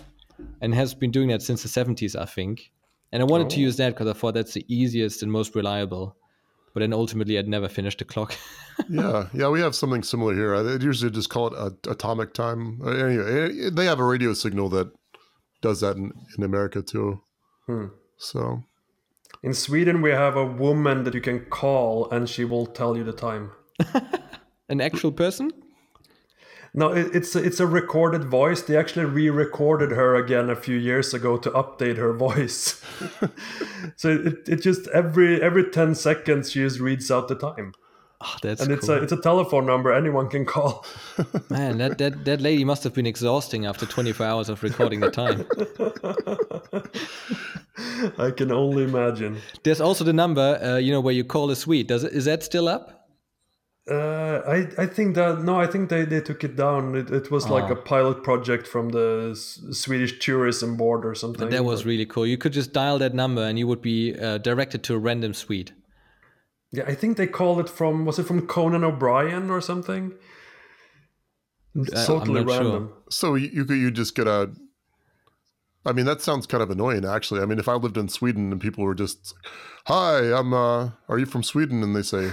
[0.61, 2.73] and has been doing that since the 70s, I think.
[3.13, 6.17] And I wanted to use that because I thought that's the easiest and most reliable.
[6.75, 8.37] But then ultimately, I'd never finished the clock.
[8.89, 9.29] yeah.
[9.35, 9.49] Yeah.
[9.49, 10.55] We have something similar here.
[10.55, 12.81] I usually just call it a, atomic time.
[12.85, 14.93] Uh, Anyway, eh, they have a radio signal that
[15.61, 17.21] does that in, in America too.
[17.67, 17.87] Hmm.
[18.17, 18.63] So,
[19.43, 23.05] In Sweden, we have a woman that you can call, and she will tell you
[23.05, 23.53] the time.
[24.69, 25.51] An actual person?
[26.73, 28.63] No, it, it's a, it's a recorded voice.
[28.63, 32.81] They actually re-recorded her again a few years ago to update her voice.
[33.97, 37.73] so it, it just every every ten seconds she just reads out the time,
[38.23, 38.97] Oh, that's and it's cool.
[38.97, 40.85] a it's a telephone number anyone can call.
[41.51, 45.11] Man, that, that, that lady must have been exhausting after 24 hours of recording the
[45.11, 45.47] time.
[48.19, 49.39] I can only imagine.
[49.63, 51.87] There's also the number, uh, you know, where you call a Swede.
[51.87, 52.97] Does it, is that still up?
[53.91, 56.95] Uh, I I think that no, I think they, they took it down.
[56.95, 57.73] It, it was like Ah.
[57.73, 61.49] a pilot project from the S- Swedish tourism board or something.
[61.49, 62.27] That was really cool.
[62.27, 65.33] You could just dial that number and you would be uh, directed to a random
[65.33, 65.73] Swede.
[66.73, 70.13] Yeah, I think they called it from was it from Conan O'Brien or something?
[71.75, 72.63] It's Uh, I'm totally not sure.
[72.65, 72.93] random.
[73.11, 74.51] so you you could you just get a.
[75.87, 77.41] I mean, that sounds kind of annoying, actually.
[77.41, 79.35] I mean, if I lived in Sweden and people were just,
[79.87, 80.53] "Hi, I'm.
[80.53, 82.33] uh Are you from Sweden?" and they say,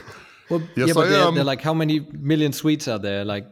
[0.50, 1.36] Well, Yes, yeah, but I they're, am.
[1.36, 3.26] they're like, how many million Swedes are there?
[3.26, 3.46] Like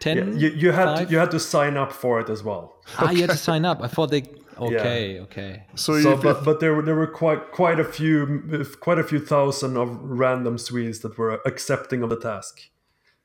[0.00, 0.16] 10?
[0.16, 1.06] Yeah, you, you had Five?
[1.06, 2.74] to, you had to sign up for it as well.
[2.98, 3.80] Ah, you had to sign up.
[3.82, 4.22] I thought they.
[4.60, 5.66] Okay, okay.
[5.74, 8.98] "So, So, if, but if- but there were there were quite quite a few quite
[8.98, 12.60] a few thousand of random Swedes that were accepting of the task.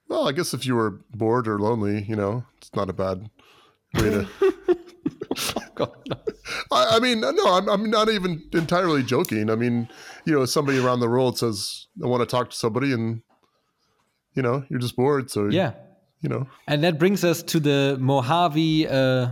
[0.09, 3.29] well, I guess if you were bored or lonely, you know, it's not a bad
[3.95, 4.27] way to."
[5.75, 5.89] God.
[6.71, 9.49] I, I mean, no, I'm, I'm not even entirely joking.
[9.49, 9.87] I mean,
[10.25, 13.23] you know, somebody around the world says, I want to talk to somebody, and,
[14.35, 15.31] you know, you're just bored.
[15.31, 15.73] So, Yeah.
[16.21, 19.29] you know, And that brings us to the Mojave uh,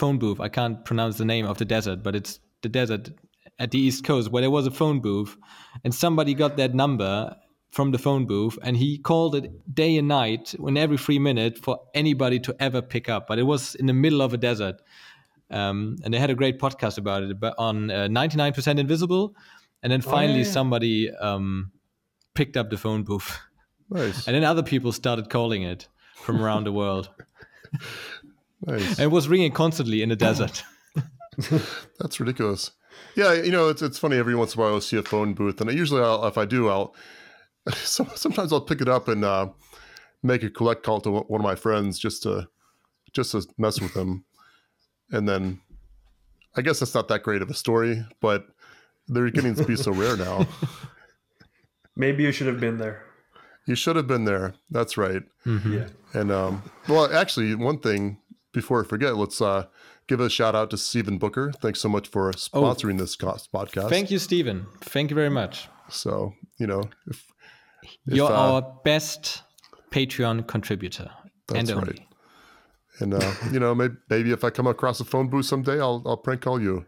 [0.00, 0.40] phone booth.
[0.40, 2.32] I can't pronounce the name of the desert, but it's
[2.62, 3.10] the desert
[3.58, 5.32] at the East Coast where there was a phone booth,
[5.84, 7.14] and somebody got that number
[7.76, 9.46] from the phone booth, and he called it
[9.82, 13.22] day and night, in every three minutes for anybody to ever pick up.
[13.28, 14.76] But it was in the middle of a desert,
[15.50, 19.34] um, and they had a great podcast about it, but on uh, 99% Invisible,
[19.82, 20.52] and then finally Oh, yeah.
[20.58, 21.70] somebody um,
[22.34, 23.38] picked up the phone booth,
[23.90, 24.18] Nice.
[24.26, 25.88] and then other people started calling it
[26.24, 27.08] from around the world,
[28.62, 28.90] Nice.
[28.90, 30.62] and it was ringing constantly in the desert.
[31.98, 32.72] That's ridiculous.
[33.14, 34.16] Yeah, you know, it's it's funny.
[34.16, 36.36] Every once in a while, I'll see a phone booth, and I usually, I'll, if
[36.36, 36.94] I do, I'll
[37.74, 39.48] so, sometimes I'll pick it up and uh,
[40.22, 42.48] make a collect call to one of my friends just to
[43.12, 44.24] just to mess with them,
[45.10, 45.60] and then
[46.56, 48.46] I guess that's not that great of a story, but
[49.08, 50.46] they're getting to be so rare now.
[51.96, 53.04] Maybe you should have been there.
[53.66, 54.54] You should have been there.
[54.70, 55.22] That's right.
[55.44, 55.88] Yeah.
[56.14, 58.19] And um, well, actually, one thing
[58.52, 59.66] before I forget, let's uh,
[60.06, 61.52] give a shout out to Stephen Booker.
[61.60, 63.88] Thanks so much for sponsoring this co- podcast.
[63.88, 64.66] Thank you, Stephen.
[64.80, 65.68] Thank you very much.
[65.88, 67.26] So you know, if,
[67.82, 69.42] if, You're uh, our best
[69.90, 71.10] Patreon contributor.
[71.48, 71.92] That's and only.
[71.92, 72.06] right.
[73.00, 76.02] and uh, you know, maybe, maybe if I come across a phone booth someday, I'll
[76.06, 76.86] I'll prank call you.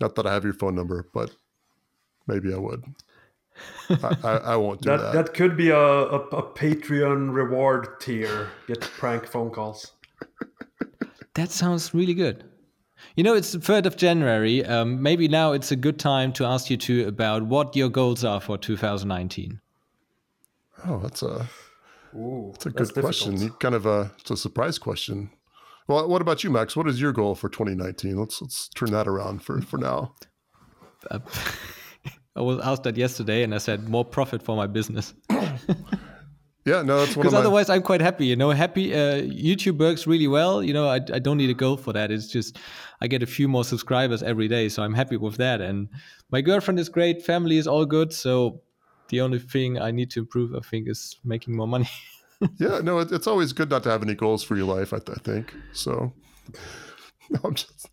[0.00, 1.30] Not that I have your phone number, but
[2.26, 2.82] maybe I would.
[3.90, 5.12] I, I, I won't do That, that.
[5.12, 8.48] that could be a, a, a Patreon reward tier.
[8.66, 9.92] Get prank phone calls.
[11.34, 12.44] That sounds really good.
[13.16, 14.64] You know, it's the 3rd of January.
[14.64, 18.24] Um, maybe now it's a good time to ask you two about what your goals
[18.24, 19.60] are for 2019.
[20.86, 21.48] Oh, that's a
[22.14, 23.32] Ooh, that's a good question.
[23.32, 23.60] difficult.
[23.60, 25.30] Kind of a it's a surprise question.
[25.88, 26.76] Well, what about you, Max?
[26.76, 28.16] What is your goal for 2019?
[28.16, 30.14] Let's let's turn that around for for now.
[31.10, 35.14] I was asked that yesterday and I said more profit for my business.
[36.64, 37.38] Yeah, no, that's one of Because my.
[37.40, 38.26] otherwise, I'm quite happy.
[38.26, 38.94] You know, happy.
[38.94, 40.62] Uh, YouTube works really well.
[40.62, 42.10] You know, I, I don't need a goal for that.
[42.12, 42.58] It's just
[43.00, 45.60] I get a few more subscribers every day, so I'm happy with that.
[45.60, 45.88] And
[46.30, 47.22] my girlfriend is great.
[47.24, 48.12] Family is all good.
[48.12, 48.60] So
[49.08, 51.88] the only thing I need to improve, I think, is making more money.
[52.58, 54.92] yeah, no, it, it's always good not to have any goals for your life.
[54.92, 56.12] I, th- I think so.
[57.30, 57.88] No, I'm just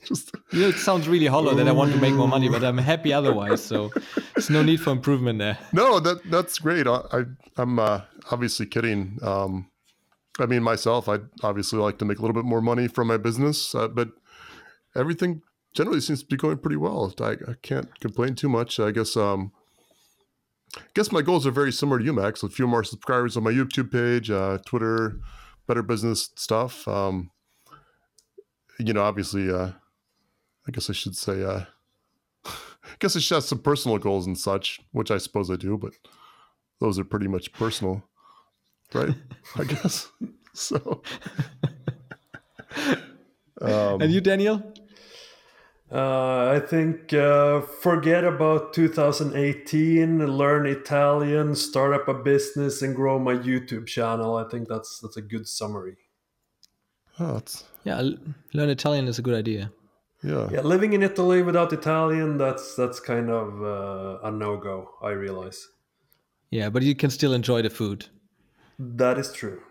[0.04, 2.64] just you know, it sounds really hollow that I want to make more money, but
[2.64, 3.62] I'm happy otherwise.
[3.62, 3.90] So
[4.34, 5.58] there's no need for improvement there.
[5.72, 6.00] no.
[6.00, 6.86] That that's great.
[6.86, 7.24] I, I
[7.56, 9.18] I'm uh, obviously kidding.
[9.22, 9.70] Um,
[10.38, 13.18] I mean, myself, I'd obviously like to make a little bit more money from my
[13.18, 14.08] business, uh, but
[14.96, 15.42] everything
[15.74, 17.12] generally seems to be going pretty well.
[17.20, 18.80] I, I can't complain too much.
[18.80, 19.52] I guess um,
[20.76, 22.42] I guess my goals are very similar to you, Max.
[22.42, 25.18] A few more subscribers on my YouTube page, uh, Twitter,
[25.66, 26.86] better business stuff.
[26.86, 27.30] Um,
[28.78, 29.72] you know, obviously, uh,
[30.70, 31.64] I guess I should say, uh,
[32.44, 35.76] I guess I should have some personal goals and such, which I suppose I do,
[35.76, 35.94] but
[36.78, 38.04] those are pretty much personal,
[38.94, 39.12] right?
[39.56, 40.12] I guess
[40.54, 41.02] so.
[43.60, 44.62] Um, And you, Daniel?
[45.90, 53.18] Uh, I think uh, forget about 2018, learn Italian, start up a business, and grow
[53.18, 54.36] my YouTube channel.
[54.36, 55.96] I think that's that's a good summary.
[57.18, 58.00] oh, it's, Yeah,
[58.54, 59.72] learn Italian is a good idea.
[60.22, 60.50] Yeah.
[60.50, 64.96] Yeah, living in Italy without Italian, that's that's kind of uh, a no go.
[65.00, 65.68] I realize
[66.50, 68.06] Yeah, but you can still enjoy the food.
[68.78, 69.62] that is true.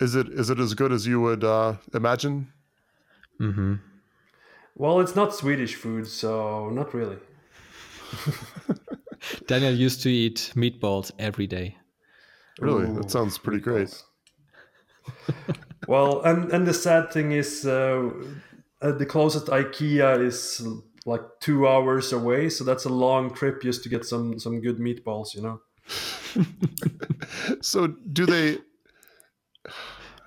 [0.00, 2.52] Is it is it as good as you would uh, imagine?
[4.74, 7.18] Well, it's not Swedish food, so not really.
[9.46, 11.76] Daniel used to eat meatballs every day.
[12.60, 14.02] Really, Ooh, that sounds pretty great.
[15.86, 18.10] well, and and the sad thing is, uh,
[18.80, 20.66] uh, the closest IKEA is
[21.06, 24.78] like two hours away, so that's a long trip just to get some some good
[24.78, 25.60] meatballs, you know.
[27.60, 28.58] So, do they?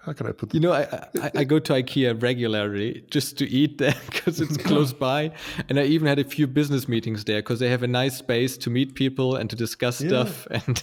[0.03, 0.53] How can I put?
[0.53, 4.57] You know, I, I, I go to IKEA regularly just to eat there because it's
[4.69, 5.31] close by.
[5.69, 8.57] And I even had a few business meetings there because they have a nice space
[8.59, 10.47] to meet people and to discuss stuff.
[10.49, 10.81] And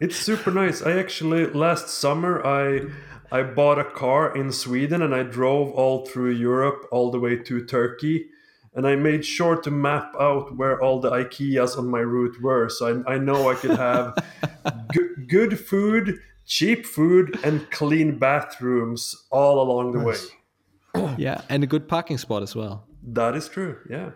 [0.00, 0.82] It's super nice.
[0.82, 2.88] I actually last summer I
[3.32, 7.36] I bought a car in Sweden and I drove all through Europe all the way
[7.36, 8.26] to Turkey
[8.74, 12.68] and I made sure to map out where all the IKEAs on my route were
[12.68, 14.18] so I, I know I could have
[14.92, 21.14] good, good food, cheap food and clean bathrooms all along the way.
[21.16, 22.86] yeah, and a good parking spot as well.
[23.02, 23.78] That is true.
[23.88, 24.10] Yeah.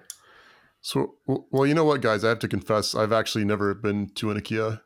[0.83, 2.23] So, well, you know what, guys?
[2.23, 4.83] I have to confess, I've actually never been to an IKEA.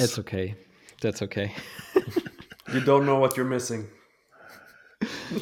[0.00, 0.56] It's okay.
[1.00, 1.54] That's okay.
[2.72, 3.88] You don't know what you're missing.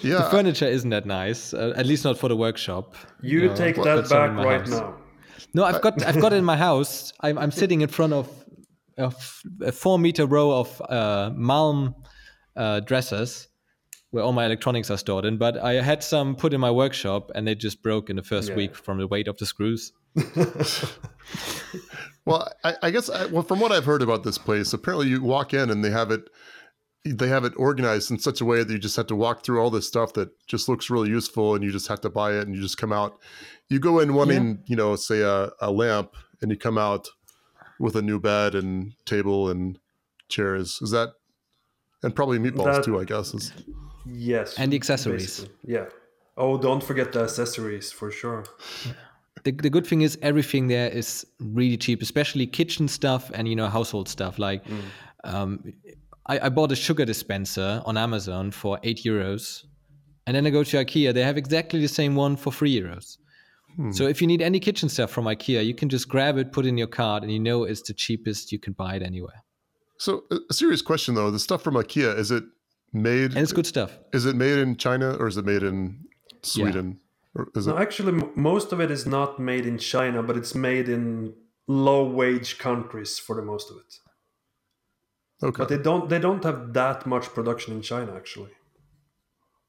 [0.02, 2.94] Yeah, Furniture isn't that nice, uh, at least not for the workshop.
[3.20, 4.70] You know, take that got some in back right house.
[4.70, 4.94] now.
[5.52, 7.12] No, I've got I've got it in my house.
[7.20, 8.28] I'm I'm sitting in front of
[8.96, 9.10] a
[9.72, 11.94] four meter row of uh, Malm
[12.56, 13.48] uh, dressers
[14.10, 15.36] where all my electronics are stored in.
[15.36, 18.48] But I had some put in my workshop and they just broke in the first
[18.50, 18.56] Yeah.
[18.56, 19.92] week from the weight of the screws.
[22.24, 25.22] well, I, I guess I, well, from what I've heard about this place, apparently you
[25.22, 26.28] walk in and they have it
[27.04, 29.60] they have it organized in such a way that you just have to walk through
[29.60, 32.46] all this stuff that just looks really useful and you just have to buy it
[32.46, 33.18] and you just come out.
[33.68, 34.64] You go in wanting yeah.
[34.66, 37.08] you know say a, a lamp and you come out
[37.78, 39.78] with a new bed and table and
[40.28, 40.78] chairs.
[40.82, 41.14] Is that
[42.02, 43.52] and probably meatballs that, too i guess is,
[44.06, 44.58] yes.
[44.58, 45.40] And the accessories.
[45.40, 45.72] Basically.
[45.72, 45.86] yeah.
[46.36, 48.44] Oh don't forget the accessories for sure.
[49.44, 53.56] The, the good thing is everything there is really cheap especially kitchen stuff and you
[53.56, 54.38] know household stuff.
[54.38, 54.82] Like mm.
[55.24, 55.72] um,
[56.26, 59.64] I, I bought a sugar dispenser on Amazon for eight euros,
[60.26, 61.12] and then I go to IKEA.
[61.14, 63.18] They have exactly the same one for three euros.
[63.76, 63.92] Hmm.
[63.92, 66.66] So if you need any kitchen stuff from IKEA, you can just grab it, put
[66.66, 68.52] it in your cart, and you know it's the cheapest.
[68.52, 69.42] You can buy it anywhere.
[69.98, 72.44] So a serious question though: the stuff from IKEA is it
[72.92, 73.32] made?
[73.32, 73.98] And it's good stuff.
[74.12, 76.04] Is it made in China or is it made in
[76.42, 76.98] Sweden?
[77.36, 77.44] Yeah.
[77.66, 77.80] no, it...
[77.80, 81.34] actually, most of it is not made in China, but it's made in
[81.66, 83.94] low-wage countries for the most of it.
[85.42, 85.56] Okay.
[85.56, 88.50] But they don't they don't have that much production in China actually.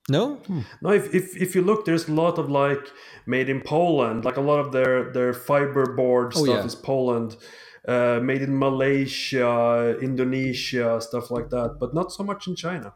[0.10, 0.36] No?
[0.36, 0.62] Hmm.
[0.82, 2.92] No, if, if if you look, there's a lot of like
[3.26, 4.26] made in Poland.
[4.26, 6.66] Like a lot of their their fiberboard oh, stuff yeah.
[6.66, 7.38] is Poland.
[7.88, 12.94] Uh, made in Malaysia, Indonesia, stuff like that, but not so much in China.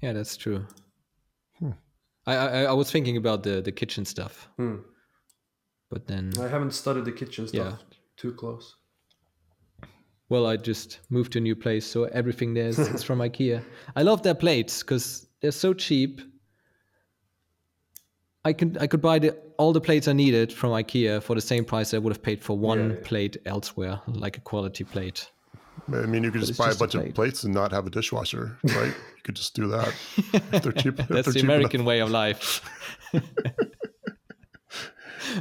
[0.00, 0.64] Yeah, that's true.
[1.58, 1.72] Hmm.
[2.24, 4.76] I, I, I was thinking about the the kitchen stuff, hmm.
[5.90, 7.96] but then I haven't studied the kitchen stuff yeah.
[8.16, 8.76] too close
[10.28, 13.62] well, I just moved to a new place, so everything there is, is from IKEA.
[13.94, 16.20] I love their plates because they're so cheap.
[18.46, 21.40] I could I could buy the, all the plates I needed from IKEA for the
[21.40, 23.02] same price I would have paid for one yeah, yeah.
[23.04, 25.30] plate elsewhere, like a quality plate.
[25.92, 27.86] I mean, you could just buy just a bunch a of plates and not have
[27.86, 28.86] a dishwasher, right?
[28.86, 29.92] you could just do that.
[30.16, 30.96] if they're cheap.
[31.08, 31.88] That's they're the cheap American enough.
[31.88, 32.60] way of life.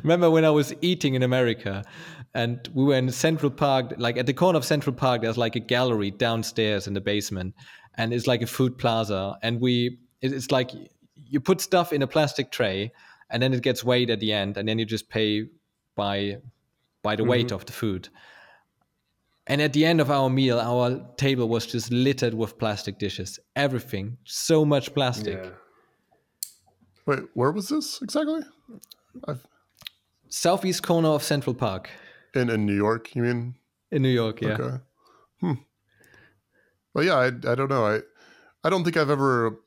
[0.03, 1.83] Remember when I was eating in America
[2.33, 5.55] and we were in Central Park, like at the corner of Central Park, there's like
[5.55, 7.53] a gallery downstairs in the basement,
[7.95, 9.37] and it's like a food plaza.
[9.43, 10.71] And we, it's like
[11.15, 12.91] you put stuff in a plastic tray,
[13.29, 15.47] and then it gets weighed at the end, and then you just pay
[15.95, 16.37] by
[17.03, 17.29] by the mm-hmm.
[17.29, 18.09] weight of the food.
[19.45, 23.39] And at the end of our meal, our table was just littered with plastic dishes.
[23.57, 25.37] Everything, so much plastic.
[25.43, 25.49] Yeah.
[27.05, 28.41] Wait, where was this exactly?
[29.27, 29.45] I've...
[30.29, 31.89] Southeast corner of Central Park.
[32.33, 33.55] In in New York, you mean?
[33.91, 34.53] In New York, yeah.
[34.53, 34.77] Okay.
[35.39, 35.53] Hmm.
[36.93, 37.85] Well, yeah, I I don't know.
[37.85, 37.99] I
[38.63, 39.59] I don't think I've ever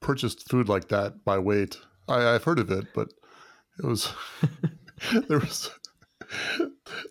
[0.00, 1.78] purchased food like that by weight.
[2.08, 3.12] I, I've heard of it, but
[3.78, 4.12] it was
[5.28, 5.70] there was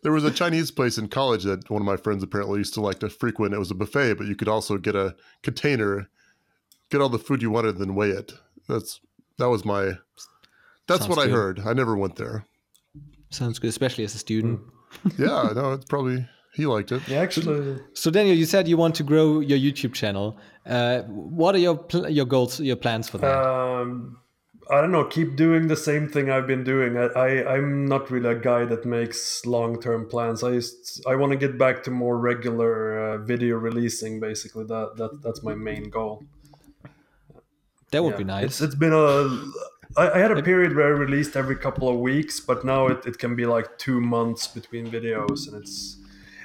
[0.03, 2.81] there was a Chinese place in college that one of my friends apparently used to
[2.81, 3.53] like to frequent.
[3.53, 6.09] It was a buffet, but you could also get a container,
[6.89, 8.33] get all the food you wanted, then weigh it.
[8.67, 8.99] That's
[9.37, 9.93] that was my.
[10.87, 11.29] That's Sounds what good.
[11.29, 11.59] I heard.
[11.65, 12.45] I never went there.
[13.29, 14.59] Sounds good, especially as a student.
[14.59, 14.71] Mm
[15.17, 17.07] yeah, no, it's probably he liked it.
[17.07, 17.45] Yeah, actually.
[17.45, 20.37] So, so, Daniel, you said you want to grow your YouTube channel.
[20.65, 23.31] Uh, what are your your goals, your plans for that?
[23.31, 24.17] Um,
[24.69, 25.05] I don't know.
[25.05, 26.97] Keep doing the same thing I've been doing.
[26.97, 30.43] I, I am not really a guy that makes long term plans.
[30.43, 34.19] I just I want to get back to more regular uh, video releasing.
[34.19, 36.23] Basically, that that that's my main goal.
[37.91, 38.17] That would yeah.
[38.17, 38.45] be nice.
[38.45, 41.97] It's, it's been a I, I, had a period where I released every couple of
[41.97, 45.97] weeks, but now it, it can be like two months between videos, and it's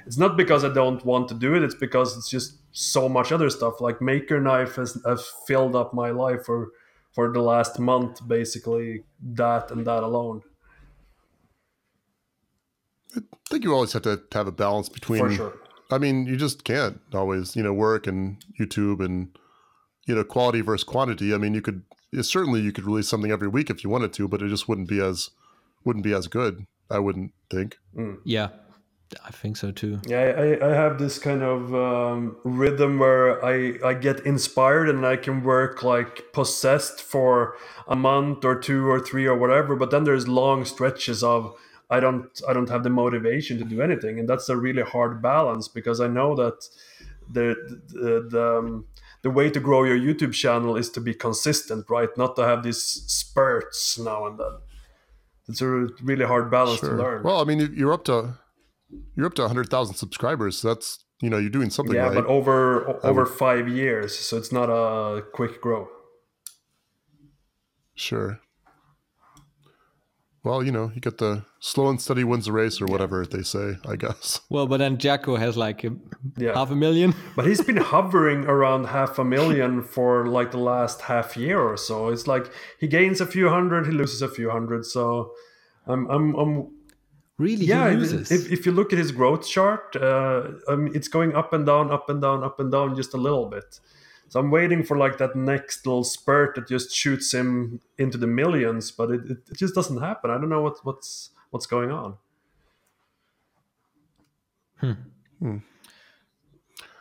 [0.06, 1.62] it's not because I don't want to do it.
[1.62, 3.80] It's because it's just so much other stuff.
[3.80, 6.70] Like Maker Knife has, has filled up my life for
[7.12, 10.42] for the last month, basically that and that alone.
[13.16, 15.20] I think you always have to have a balance between.
[15.20, 15.54] For sure.
[15.90, 19.28] I mean, you just can't always, you know, work and YouTube and
[20.06, 21.32] you know quality versus quantity.
[21.32, 21.82] I mean, you could
[22.22, 24.88] certainly you could release something every week if you wanted to, but it just wouldn't
[24.88, 25.30] be as
[25.84, 26.66] wouldn't be as good.
[26.90, 27.78] I wouldn't think.
[27.96, 28.18] Mm.
[28.24, 28.48] Yeah,
[29.24, 30.00] I think so too.
[30.06, 35.06] Yeah, I, I have this kind of um, rhythm where I, I get inspired and
[35.06, 37.56] I can work like possessed for
[37.86, 39.76] a month or two or three or whatever.
[39.76, 41.54] But then there's long stretches of
[41.90, 45.22] I don't I don't have the motivation to do anything, and that's a really hard
[45.22, 46.68] balance because I know that
[47.30, 47.54] the
[47.88, 48.86] the, the um,
[49.24, 52.10] the way to grow your YouTube channel is to be consistent, right?
[52.18, 54.58] Not to have these spurts now and then.
[55.48, 56.90] It's a really hard balance sure.
[56.90, 57.22] to learn.
[57.22, 58.34] Well, I mean, you're up to
[59.16, 60.58] you're up to 100,000 subscribers.
[60.58, 61.96] So that's you know you're doing something.
[61.96, 62.14] Yeah, right.
[62.14, 63.32] but over over would...
[63.32, 65.88] five years, so it's not a quick grow.
[67.94, 68.40] Sure.
[70.44, 73.42] Well, you know, you get the slow and steady wins the race or whatever they
[73.42, 74.40] say, I guess.
[74.50, 75.90] Well, but then Jacko has like a,
[76.36, 76.54] Yeah.
[76.54, 77.14] half a million.
[77.36, 81.76] But he's been hovering around half a million for like the last half year or
[81.76, 82.08] so.
[82.12, 82.46] It's like
[82.78, 84.84] he gains a few hundred, he loses a few hundred.
[84.84, 85.32] So
[85.86, 86.52] I'm, I'm, I'm
[87.36, 87.88] Really, yeah.
[87.88, 88.30] he If, loses.
[88.30, 91.66] if if you look at his growth chart, uh, I mean, it's going up and
[91.66, 93.80] down, up and down, up and down, just a little bit.
[94.34, 98.26] So I'm waiting for like that next little spurt that just shoots him into the
[98.26, 100.28] millions, but it, it, it just doesn't happen.
[100.28, 102.16] I don't know what, what's what's going on.
[104.78, 104.92] Hmm.
[105.38, 105.58] Hmm.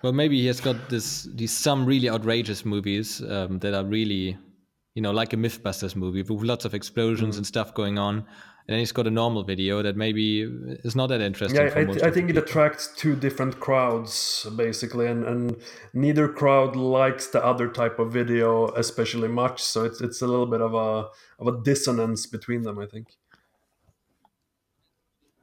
[0.04, 4.38] Well, maybe he has got this these some really outrageous movies um, that are really,
[4.94, 7.40] you know, like a MythBusters movie with lots of explosions hmm.
[7.40, 8.28] and stuff going on.
[8.66, 10.42] And then he's got a normal video that maybe
[10.84, 11.60] is not that interesting.
[11.60, 15.58] Yeah, I, I think it attracts two different crowds basically, and, and
[15.94, 19.62] neither crowd likes the other type of video especially much.
[19.62, 21.10] So it's it's a little bit of a
[21.40, 22.80] of a dissonance between them.
[22.80, 23.08] I think.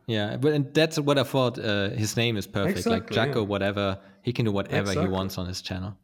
[0.07, 1.59] Yeah, but and that's what I thought.
[1.59, 2.87] Uh, his name is perfect.
[2.87, 3.47] like Exactly, Jacko, yeah.
[3.47, 5.05] whatever he can do whatever Exactly.
[5.05, 5.95] he wants on his channel.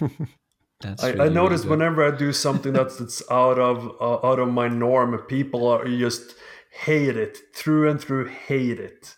[0.82, 1.70] That's I, really, I notice good.
[1.70, 5.86] whenever I do something that's that's out of uh, out of my norm, people are
[5.86, 6.34] just
[6.70, 9.14] hate it through and through, hate it,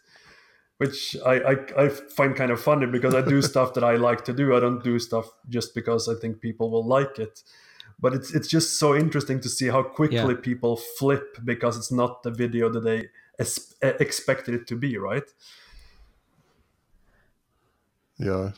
[0.79, 4.25] which I, I I find kind of funny because I do stuff that I like
[4.27, 4.55] to do.
[4.57, 7.43] I don't do stuff just because I think people will like it.
[8.01, 10.41] But it's it's just so interesting to see how quickly Yeah.
[10.43, 13.09] people flip because it's not the video that they
[13.39, 15.23] es- expected it to be, right?
[18.19, 18.51] Yeah.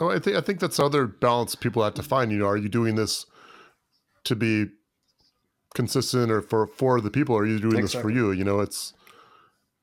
[0.00, 2.32] Oh, I think I think that's other balance people have to find.
[2.32, 3.26] You know, are you doing this
[4.24, 4.66] to be
[5.74, 7.34] consistent or for for the people?
[7.34, 8.32] Or are you doing this for you?
[8.32, 8.94] You know, it's.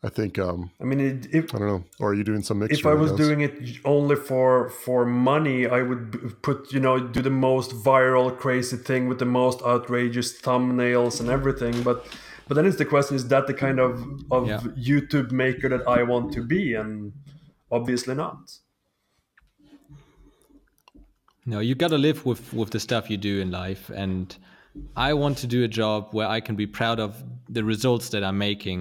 [0.01, 1.83] I think um I mean, it, if I don't know.
[1.99, 2.79] Or are you doing some mixture?
[2.79, 3.19] if I was guess?
[3.19, 8.35] doing it only for for money, I would put you know do the most viral
[8.37, 11.83] crazy thing with the most outrageous thumbnails and everything.
[11.83, 12.05] But
[12.47, 14.01] but then it's the question: is that the kind of
[14.31, 14.59] of Yeah.
[14.77, 16.75] YouTube maker that I want to be?
[16.75, 17.11] And
[17.69, 18.39] obviously not.
[21.49, 24.37] No, you got to live with with the stuff you do in life, and
[24.95, 27.23] I want to do a job where I can be proud of
[27.55, 28.79] the results that I'm making,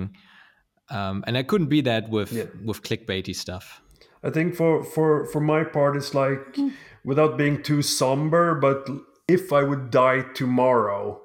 [0.91, 2.47] um, and I couldn't be that with Yeah.
[2.69, 3.81] with clickbaity stuff.
[4.23, 6.59] I think for for for my part, it's like
[7.05, 8.89] without being too somber, but
[9.29, 11.21] if I would die tomorrow,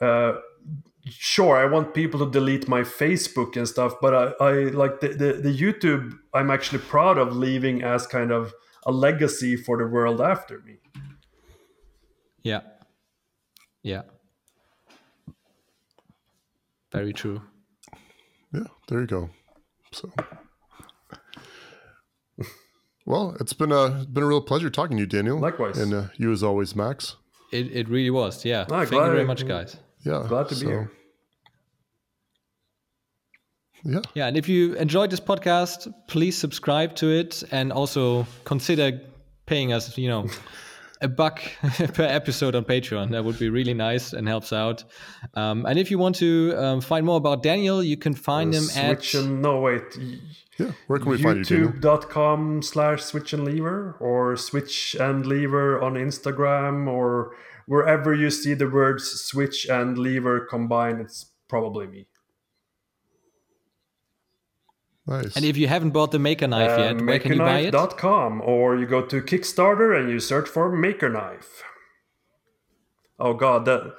[0.00, 0.32] uh,
[1.04, 4.52] sure, I want people to delete my Facebook and stuff, but I, I
[4.82, 6.04] like the, the the YouTube.
[6.32, 8.54] I'm actually proud of leaving as kind of
[8.86, 10.76] a legacy for the world after me.
[12.42, 12.60] Yeah,
[13.82, 14.02] yeah,
[16.92, 17.42] very true.
[18.52, 19.30] Yeah, there you go.
[19.92, 20.10] So,
[23.06, 25.38] well, it's been a been a real pleasure talking to you, Daniel.
[25.38, 25.78] Likewise.
[25.78, 27.16] and uh, you as always, Max.
[27.52, 28.44] It it really was.
[28.44, 29.76] Yeah, Ah, thank you very much, guys.
[30.04, 30.90] Yeah, Glad to be here.
[33.84, 39.00] Yeah, Yeah, and if you enjoyed this podcast, please subscribe to it and also consider
[39.46, 40.26] paying us, you know,
[41.00, 41.42] a buck
[41.94, 43.10] per episode on Patreon.
[43.10, 44.84] That would be really nice and helps out.
[45.34, 48.64] Um, and if you want to um, find more about Daniel, you can find him
[48.76, 49.82] at Switch and no wait.
[50.58, 50.72] yeah.
[50.86, 55.94] Where can we find you, youtube.com slash switch and lever or switch and lever on
[55.94, 57.34] instagram or
[57.66, 62.06] wherever you see the words switch and lever combined it's probably me
[65.10, 65.34] Nice.
[65.36, 67.74] And if you haven't bought the Maker Knife Uh, yet, where can you buy it?
[67.74, 71.64] makerknife.com or you go to kickstarter and you search for maker knife
[73.18, 73.92] oh god that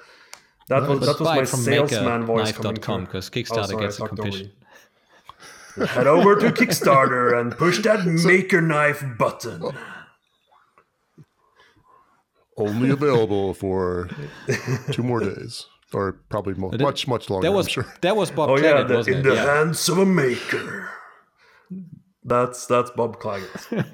[0.70, 3.05] that was But that was buy my it from salesman voice coming makerknife.com through.
[3.07, 4.51] because Oh, Kickstarter sorry, gets a commission.
[5.95, 9.64] Head over to Kickstarter and push that Maker Knife button.
[12.57, 14.09] Only available for
[14.91, 17.47] two more days, or probably more, it- much much longer.
[17.47, 17.86] That was I'm sure.
[18.01, 19.30] that was Bob Oh yeah, the, wasn't in it?
[19.30, 19.55] the Yeah.
[19.55, 20.89] hands of a maker.
[22.24, 23.86] That's that's Bob Claggett.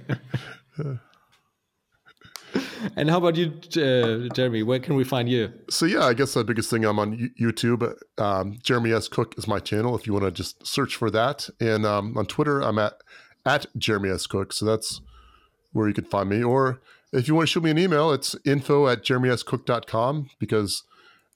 [2.96, 4.64] And how about you, uh, Jeremy?
[4.64, 5.52] Where can we find you?
[5.70, 7.94] So yeah, I guess the biggest thing I'm on YouTube.
[8.18, 9.96] Um, Jeremy S Cook is my channel.
[9.96, 13.02] If you want to just search for that, and um, on Twitter I'm at
[13.46, 14.54] at Jeremy S Cook.
[14.54, 15.02] So that's
[15.72, 16.44] where you can find me.
[16.44, 20.84] Or if you want to shoot me an email, it's info at jeremyscook.com because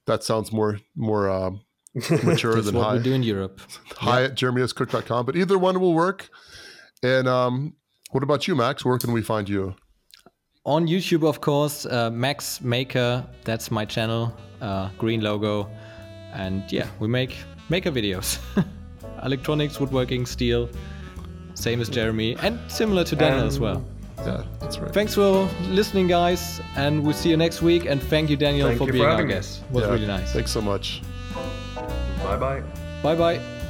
[0.06, 1.62] that sounds more more um,
[2.24, 3.62] mature That's than what hi, we do in Europe.
[3.98, 5.26] hi at jeremyscook.com.
[5.26, 6.30] But either one will work.
[7.04, 7.74] And um,
[8.12, 8.86] what about you, Max?
[8.86, 9.76] Where can we find you?
[10.66, 13.26] On YouTube, of course, uh, Max Maker.
[13.44, 14.34] That's my channel.
[14.62, 15.68] Uh, green logo,
[16.34, 17.36] and yeah, we make
[17.70, 18.38] maker videos.
[19.24, 20.70] Electronics, woodworking, steel.
[21.56, 23.84] Same as Jeremy, and similar to Daniel as well.
[24.20, 24.94] Yeah, that's right.
[24.94, 27.86] Thanks for listening, guys, and we'll see you next week.
[27.86, 29.64] And thank you, Daniel, Thank for you for being our guest.
[29.64, 30.32] It was Yeah, really nice.
[30.32, 31.02] Thanks so much.
[32.24, 32.62] bye bye.
[33.02, 33.61] Bye bye.